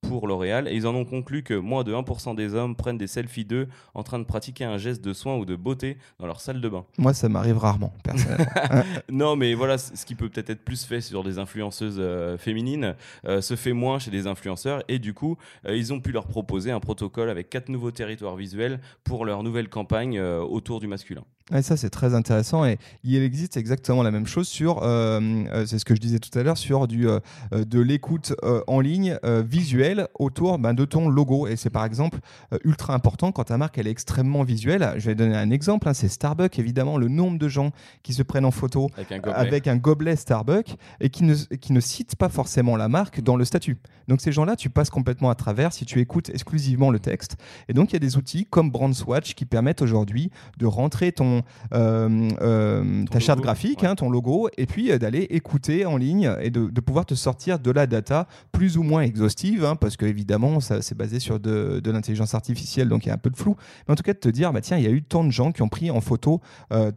pour 0.00 0.26
L'Oréal 0.26 0.68
et 0.68 0.74
ils 0.74 0.86
en 0.86 0.94
ont 0.94 1.04
conclu 1.04 1.42
que 1.42 1.54
moins 1.54 1.84
de 1.84 1.92
1% 1.92 2.34
des 2.34 2.54
hommes 2.54 2.76
prennent 2.76 2.98
des 2.98 3.06
selfies 3.06 3.44
d'eux 3.44 3.68
en 3.94 4.02
train 4.02 4.18
de 4.18 4.24
pratiquer 4.24 4.64
un 4.64 4.78
geste 4.78 5.02
de 5.02 5.12
soin 5.12 5.36
ou 5.36 5.44
de 5.44 5.56
beauté 5.56 5.98
dans 6.18 6.26
leur 6.26 6.40
salle 6.40 6.60
de 6.60 6.68
bain. 6.68 6.84
Moi, 6.98 7.14
ça 7.14 7.28
m'arrive 7.28 7.58
rarement, 7.58 7.92
personnellement. 8.02 8.46
non, 9.10 9.36
mais 9.36 9.54
voilà, 9.54 9.78
ce 9.78 10.04
qui 10.04 10.14
peut 10.14 10.28
peut-être 10.28 10.50
être 10.50 10.64
plus 10.64 10.84
fait 10.84 11.00
sur 11.00 11.24
des 11.24 11.38
influenceuses 11.38 11.98
euh, 11.98 12.38
féminines 12.38 12.94
euh, 13.26 13.40
se 13.40 13.56
fait 13.56 13.72
moins 13.72 13.98
chez 13.98 14.10
des 14.10 14.26
influenceurs 14.26 14.82
et 14.88 14.98
du 14.98 15.14
coup, 15.14 15.36
euh, 15.66 15.76
ils 15.76 15.92
ont 15.92 16.00
pu 16.00 16.12
leur 16.12 16.26
proposer 16.26 16.70
un 16.70 16.80
protocole 16.80 17.30
avec 17.30 17.50
quatre 17.50 17.68
nouveaux 17.68 17.90
territoires 17.90 18.36
visuels 18.36 18.80
pour 19.04 19.24
leur 19.24 19.42
nouvelle 19.42 19.68
campagne 19.68 20.20
autour 20.20 20.80
du 20.80 20.86
masculin. 20.86 21.24
Et 21.54 21.62
ça, 21.62 21.76
c'est 21.76 21.90
très 21.90 22.14
intéressant. 22.14 22.64
Et 22.66 22.78
il 23.04 23.22
existe 23.22 23.56
exactement 23.56 24.02
la 24.02 24.10
même 24.10 24.26
chose 24.26 24.48
sur, 24.48 24.82
euh, 24.82 25.20
euh, 25.52 25.66
c'est 25.66 25.78
ce 25.78 25.84
que 25.84 25.94
je 25.94 26.00
disais 26.00 26.18
tout 26.18 26.36
à 26.38 26.42
l'heure, 26.42 26.58
sur 26.58 26.86
du, 26.86 27.08
euh, 27.08 27.20
de 27.52 27.80
l'écoute 27.80 28.34
en 28.66 28.80
ligne 28.80 29.18
visuelle 29.24 30.08
autour 30.18 30.58
ben, 30.58 30.74
de 30.74 30.84
ton 30.84 31.08
logo. 31.08 31.46
Et 31.46 31.56
c'est 31.56 31.70
par 31.70 31.84
exemple 31.84 32.18
ultra 32.64 32.94
important 32.94 33.32
quand 33.32 33.44
ta 33.44 33.58
marque 33.58 33.78
elle 33.78 33.86
est 33.86 33.90
extrêmement 33.90 34.42
visuelle. 34.42 34.94
Je 34.96 35.06
vais 35.06 35.14
donner 35.14 35.36
un 35.36 35.50
exemple. 35.50 35.88
Hein, 35.88 35.94
c'est 35.94 36.08
Starbucks, 36.08 36.58
évidemment, 36.58 36.98
le 36.98 37.08
nombre 37.08 37.38
de 37.38 37.48
gens 37.48 37.70
qui 38.02 38.12
se 38.12 38.22
prennent 38.22 38.44
en 38.44 38.50
photo 38.50 38.90
avec 39.24 39.66
un 39.66 39.76
gobelet, 39.76 40.16
Starbucks 40.16 40.76
et 41.00 41.10
qui 41.10 41.24
ne, 41.24 41.34
qui 41.34 41.72
ne 41.72 41.80
citent 41.80 42.16
pas 42.16 42.28
forcément 42.28 42.76
la 42.76 42.88
marque 42.88 43.20
dans 43.20 43.36
le 43.36 43.44
statut. 43.44 43.78
Donc 44.08 44.20
ces 44.20 44.32
gens-là, 44.32 44.56
tu 44.56 44.70
passes 44.70 44.90
complètement 44.90 45.30
à 45.30 45.34
travers 45.34 45.72
si 45.72 45.84
tu 45.84 46.00
écoutes 46.00 46.30
exclusivement 46.30 46.90
le 46.90 46.98
texte. 46.98 47.36
Et 47.68 47.74
donc 47.74 47.90
il 47.90 47.94
y 47.94 47.96
a 47.96 48.00
des 48.00 48.16
outils 48.16 48.46
comme 48.46 48.70
BrandSwatch 48.70 49.34
qui 49.34 49.44
permettent 49.44 49.82
aujourd'hui 49.82 50.30
de 50.58 50.66
rentrer 50.66 51.12
ton 51.12 51.37
euh, 51.72 52.28
euh, 52.40 53.04
ta 53.06 53.20
charte 53.20 53.40
graphique, 53.40 53.84
hein, 53.84 53.94
ton 53.94 54.10
logo, 54.10 54.48
et 54.56 54.66
puis 54.66 54.90
euh, 54.90 54.98
d'aller 54.98 55.26
écouter 55.30 55.86
en 55.86 55.96
ligne 55.96 56.32
et 56.40 56.50
de, 56.50 56.80
pouvoir 56.80 57.04
te 57.04 57.14
sortir 57.14 57.58
de 57.58 57.70
la 57.70 57.86
data 57.86 58.26
plus 58.52 58.78
ou 58.78 58.82
moins 58.82 59.02
exhaustive, 59.02 59.64
hein, 59.64 59.76
parce 59.76 59.96
que 59.96 60.06
évidemment, 60.06 60.60
ça 60.60 60.80
c'est 60.80 60.96
basé 60.96 61.18
sur 61.18 61.38
de, 61.38 61.82
l'intelligence 61.84 62.34
artificielle, 62.34 62.88
donc 62.88 63.04
il 63.04 63.08
y 63.08 63.10
a 63.10 63.14
un 63.14 63.18
peu 63.18 63.30
de 63.30 63.36
flou. 63.36 63.56
Mais 63.86 63.92
en 63.92 63.96
tout 63.96 64.02
cas, 64.02 64.14
de 64.14 64.18
te 64.18 64.28
dire, 64.28 64.52
bah, 64.52 64.60
tiens, 64.60 64.78
il 64.78 64.84
y 64.84 64.86
a 64.86 64.90
eu 64.90 65.02
tant 65.02 65.24
de 65.24 65.30
gens 65.30 65.52
qui 65.52 65.62
ont 65.62 65.68
pris 65.68 65.90
en 65.90 66.00
photo 66.00 66.40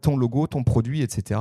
ton 0.01 0.17
logo, 0.17 0.47
ton 0.47 0.63
produit, 0.63 1.01
etc. 1.01 1.39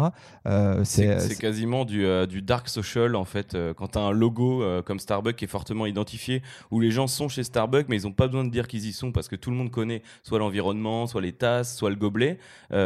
c'est 0.84 1.38
quasiment 1.38 1.84
du, 1.84 2.06
du, 2.28 2.42
dark 2.42 2.68
social, 2.68 3.14
en 3.16 3.24
fait, 3.24 3.56
quand 3.76 3.88
tu 3.88 3.98
as 3.98 4.02
un 4.02 4.12
logo 4.12 4.64
comme 4.84 4.98
Starbucks 4.98 5.36
qui 5.36 5.44
est 5.44 5.48
fortement 5.48 5.86
identifié, 5.86 6.42
où 6.70 6.80
les 6.80 6.90
gens 6.90 7.06
sont 7.06 7.28
chez 7.28 7.44
Starbucks, 7.44 7.86
mais 7.88 8.00
ils 8.00 8.04
n'ont 8.04 8.12
pas 8.12 8.26
besoin 8.26 8.44
de 8.44 8.50
dire 8.50 8.68
qu'ils 8.68 8.86
y 8.86 8.92
sont 8.92 9.12
parce 9.12 9.28
que 9.28 9.36
tout 9.36 9.50
le 9.50 9.56
monde 9.56 9.70
connaît 9.70 10.02
soit 10.22 10.38
l'environnement, 10.38 11.06
soit 11.06 11.20
les 11.20 11.32
tasses, 11.32 11.76
soit 11.76 11.90
le 11.90 11.96
gobelet. 11.96 12.38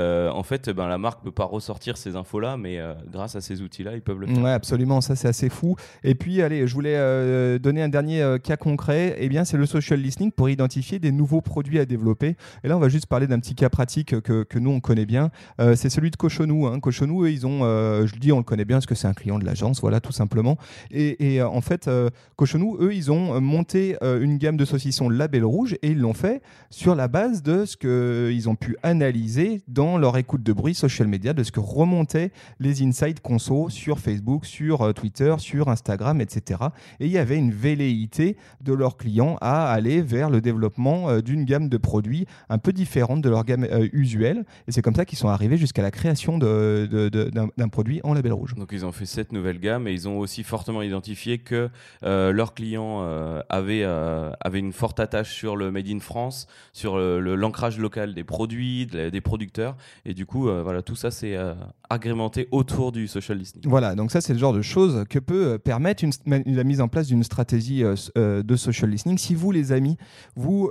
Euh, 0.04 0.30
en 0.30 0.42
fait, 0.42 0.70
ben, 0.70 0.86
la 0.86 0.98
marque 0.98 1.22
peut 1.22 1.32
pas 1.32 1.44
ressortir 1.44 1.96
ces 1.96 2.16
infos-là, 2.16 2.56
mais 2.56 2.78
euh, 2.78 2.94
grâce 3.10 3.36
à 3.36 3.40
ces 3.40 3.62
outils-là, 3.62 3.94
ils 3.94 4.02
peuvent 4.02 4.20
le 4.20 4.26
faire. 4.26 4.42
Ouais, 4.42 4.50
absolument, 4.50 5.00
ça 5.00 5.16
c'est 5.16 5.28
assez 5.28 5.48
fou. 5.48 5.76
Et 6.02 6.14
puis, 6.14 6.42
allez, 6.42 6.66
je 6.66 6.74
voulais 6.74 6.96
euh, 6.96 7.58
donner 7.58 7.82
un 7.82 7.88
dernier 7.88 8.36
cas 8.42 8.56
concret. 8.56 9.16
Eh 9.18 9.28
bien, 9.28 9.44
c'est 9.44 9.56
le 9.56 9.66
social 9.66 10.00
listening 10.00 10.30
pour 10.30 10.48
identifier 10.48 10.98
des 10.98 11.12
nouveaux 11.12 11.40
produits 11.40 11.78
à 11.78 11.86
développer. 11.86 12.36
Et 12.62 12.68
là, 12.68 12.76
on 12.76 12.80
va 12.80 12.88
juste 12.88 13.06
parler 13.06 13.26
d'un 13.26 13.40
petit 13.40 13.54
cas 13.54 13.68
pratique 13.68 14.20
que, 14.20 14.58
nous 14.58 14.70
on 14.70 14.80
connaît 14.80 15.06
bien. 15.06 15.30
c'est 15.58 15.90
celui 15.90 16.10
de 16.10 16.16
Cochonou. 16.16 16.66
Hein. 16.66 16.80
Cochonou, 16.80 17.26
ils 17.26 17.46
ont, 17.46 17.60
je 17.60 18.12
le 18.12 18.20
dis, 18.20 18.32
on 18.32 18.38
le 18.38 18.44
connaît 18.44 18.64
bien 18.64 18.76
parce 18.76 18.86
que 18.86 18.94
c'est 18.94 19.08
un 19.08 19.14
client 19.14 19.38
de 19.38 19.44
l'agence, 19.44 19.80
voilà, 19.80 20.00
tout 20.00 20.12
simplement. 20.12 20.56
Et, 20.90 21.34
et 21.34 21.42
en 21.42 21.60
fait, 21.60 21.90
Cochonou, 22.36 22.76
eux, 22.80 22.94
ils 22.94 23.10
ont 23.10 23.40
monté 23.40 23.96
une 24.02 24.38
gamme 24.38 24.56
de 24.56 24.64
saucissons 24.64 25.08
Label 25.08 25.44
Rouge 25.44 25.76
et 25.82 25.90
ils 25.90 25.98
l'ont 25.98 26.14
fait 26.14 26.42
sur 26.70 26.94
la 26.94 27.08
base 27.08 27.42
de 27.42 27.64
ce 27.64 27.76
qu'ils 27.76 28.48
ont 28.48 28.56
pu 28.56 28.76
analyser 28.82 29.62
dans 29.68 29.83
leur 29.98 30.16
écoute 30.16 30.42
de 30.42 30.52
bruit 30.52 30.74
social 30.74 31.08
media 31.08 31.32
de 31.32 31.42
ce 31.42 31.52
que 31.52 31.60
remontaient 31.60 32.30
les 32.58 32.82
inside 32.82 33.20
conso 33.20 33.68
sur 33.68 33.98
Facebook, 33.98 34.46
sur 34.46 34.82
euh, 34.82 34.92
Twitter, 34.92 35.34
sur 35.38 35.68
Instagram, 35.68 36.20
etc. 36.20 36.60
Et 37.00 37.06
il 37.06 37.12
y 37.12 37.18
avait 37.18 37.36
une 37.36 37.52
velléité 37.52 38.36
de 38.60 38.72
leurs 38.72 38.96
clients 38.96 39.36
à 39.40 39.70
aller 39.70 40.02
vers 40.02 40.30
le 40.30 40.40
développement 40.40 41.10
euh, 41.10 41.20
d'une 41.20 41.44
gamme 41.44 41.68
de 41.68 41.76
produits 41.76 42.26
un 42.48 42.58
peu 42.58 42.72
différente 42.72 43.20
de 43.20 43.28
leur 43.28 43.44
gamme 43.44 43.64
euh, 43.64 43.88
usuelle. 43.92 44.44
Et 44.68 44.72
c'est 44.72 44.82
comme 44.82 44.94
ça 44.94 45.04
qu'ils 45.04 45.18
sont 45.18 45.28
arrivés 45.28 45.56
jusqu'à 45.56 45.82
la 45.82 45.90
création 45.90 46.38
d'un 46.38 47.68
produit 47.70 48.00
en 48.04 48.14
label 48.14 48.32
rouge. 48.32 48.54
Donc 48.54 48.70
ils 48.72 48.86
ont 48.86 48.92
fait 48.92 49.06
cette 49.06 49.32
nouvelle 49.32 49.60
gamme 49.60 49.86
et 49.86 49.92
ils 49.92 50.08
ont 50.08 50.18
aussi 50.18 50.42
fortement 50.42 50.82
identifié 50.82 51.38
que 51.38 51.68
leurs 52.02 52.54
clients 52.54 53.02
avaient, 53.48 53.84
avaient 53.84 54.58
une 54.58 54.72
forte 54.72 55.00
attache 55.00 55.32
sur 55.32 55.56
le 55.56 55.70
Made 55.70 55.88
in 55.88 56.00
France, 56.00 56.46
sur 56.72 56.98
l'ancrage 56.98 57.78
local 57.78 58.14
des 58.14 58.24
produits, 58.24 58.86
des 58.86 59.20
producteurs. 59.20 59.73
Et 60.04 60.14
du 60.14 60.26
coup, 60.26 60.48
euh, 60.48 60.62
voilà, 60.62 60.82
tout 60.82 60.96
ça, 60.96 61.10
c'est 61.10 61.36
euh, 61.36 61.54
agrémenté 61.88 62.48
autour 62.50 62.92
du 62.92 63.08
social 63.08 63.38
listening. 63.38 63.68
Voilà, 63.68 63.94
donc 63.94 64.10
ça, 64.10 64.20
c'est 64.20 64.32
le 64.32 64.38
genre 64.38 64.52
de 64.52 64.62
choses 64.62 65.04
que 65.08 65.18
peut 65.18 65.46
euh, 65.46 65.58
permettre 65.58 66.04
la 66.26 66.64
mise 66.64 66.80
en 66.80 66.88
place 66.88 67.06
d'une 67.06 67.22
stratégie 67.22 67.82
de 67.82 68.56
social 68.56 68.90
listening. 68.90 69.18
Si 69.18 69.34
vous, 69.34 69.50
les 69.50 69.72
amis, 69.72 69.96
vous, 70.36 70.70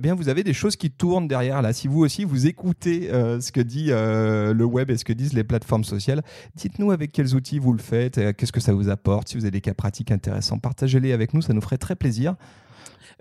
bien, 0.00 0.14
vous 0.14 0.28
avez 0.28 0.42
des 0.44 0.52
choses 0.52 0.76
qui 0.76 0.90
tournent 0.90 1.28
derrière 1.28 1.62
là, 1.62 1.72
si 1.72 1.88
vous 1.88 2.00
aussi, 2.00 2.24
vous 2.24 2.46
écoutez 2.46 3.08
ce 3.08 3.52
que 3.52 3.60
dit 3.60 3.88
le 3.88 4.64
web 4.64 4.90
et 4.90 4.96
ce 4.96 5.04
que 5.04 5.12
disent 5.12 5.32
les 5.32 5.44
plateformes 5.44 5.84
sociales, 5.84 6.22
dites-nous 6.54 6.90
avec 6.90 7.12
quels 7.12 7.34
outils 7.34 7.58
vous 7.58 7.72
le 7.72 7.78
faites, 7.78 8.36
qu'est-ce 8.36 8.52
que 8.52 8.60
ça 8.60 8.72
vous 8.72 8.88
apporte, 8.88 9.28
si 9.28 9.36
vous 9.36 9.44
avez 9.44 9.50
des 9.50 9.60
cas 9.60 9.74
pratiques 9.74 10.10
intéressants, 10.10 10.58
partagez-les 10.58 11.12
avec 11.12 11.34
nous, 11.34 11.42
ça 11.42 11.52
nous 11.52 11.60
ferait 11.60 11.78
très 11.78 11.96
plaisir. 11.96 12.36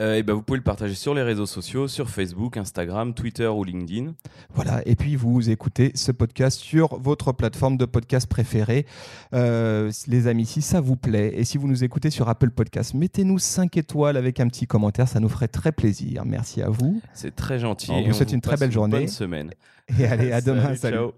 Euh, 0.02 0.16
et 0.16 0.24
ben 0.24 0.34
vous 0.34 0.42
pouvez 0.42 0.58
le 0.58 0.64
partager 0.64 0.96
sur 0.96 1.14
les 1.14 1.22
réseaux 1.22 1.46
sociaux, 1.46 1.88
sur 1.88 2.10
Facebook, 2.10 2.58
Instagram, 2.58 3.14
Twitter 3.14 3.48
ou 3.48 3.64
LinkedIn. 3.64 4.14
Voilà, 4.54 4.82
et 4.88 4.96
puis 4.96 5.16
vous 5.16 5.52
écoutez 5.52 5.92
ce 5.94 6.12
podcast 6.12 6.60
sur 6.60 7.00
votre 7.00 7.32
plateforme 7.34 7.78
de 7.78 7.86
podcast 7.86 8.28
préférée. 8.28 8.88
Euh, 9.34 9.92
les 10.08 10.26
amis, 10.28 10.48
si 10.48 10.64
ça 10.64 10.82
vous 10.82 10.96
plaît, 10.96 11.32
et 11.36 11.44
si 11.44 11.60
vous 11.60 11.68
nous 11.68 11.84
écoutez 11.84 12.10
sur 12.10 12.28
Apple 12.30 12.50
Podcast, 12.50 12.96
mettez-nous 12.96 13.38
5 13.38 13.78
étoiles 13.78 14.18
avec 14.18 14.40
un 14.40 14.48
petit 14.48 14.66
commentaire, 14.66 15.08
ça 15.08 15.20
nous 15.20 15.30
ferait 15.30 15.48
très 15.48 15.72
plaisir. 15.72 16.26
Merci 16.26 16.64
à 16.64 16.70
vous. 16.70 17.00
C'est 17.14 17.36
très 17.36 17.60
gentil. 17.60 17.92
On 17.92 18.02
vous 18.02 18.14
souhaite 18.14 18.34
une 18.34 18.42
très 18.42 18.58
belle 18.58 18.72
journée. 18.72 19.00
Bonne 19.00 19.08
semaine. 19.08 19.52
Et 20.00 20.06
allez, 20.06 20.32
à 20.32 20.42
demain. 20.42 20.76
salut. 20.76 21.12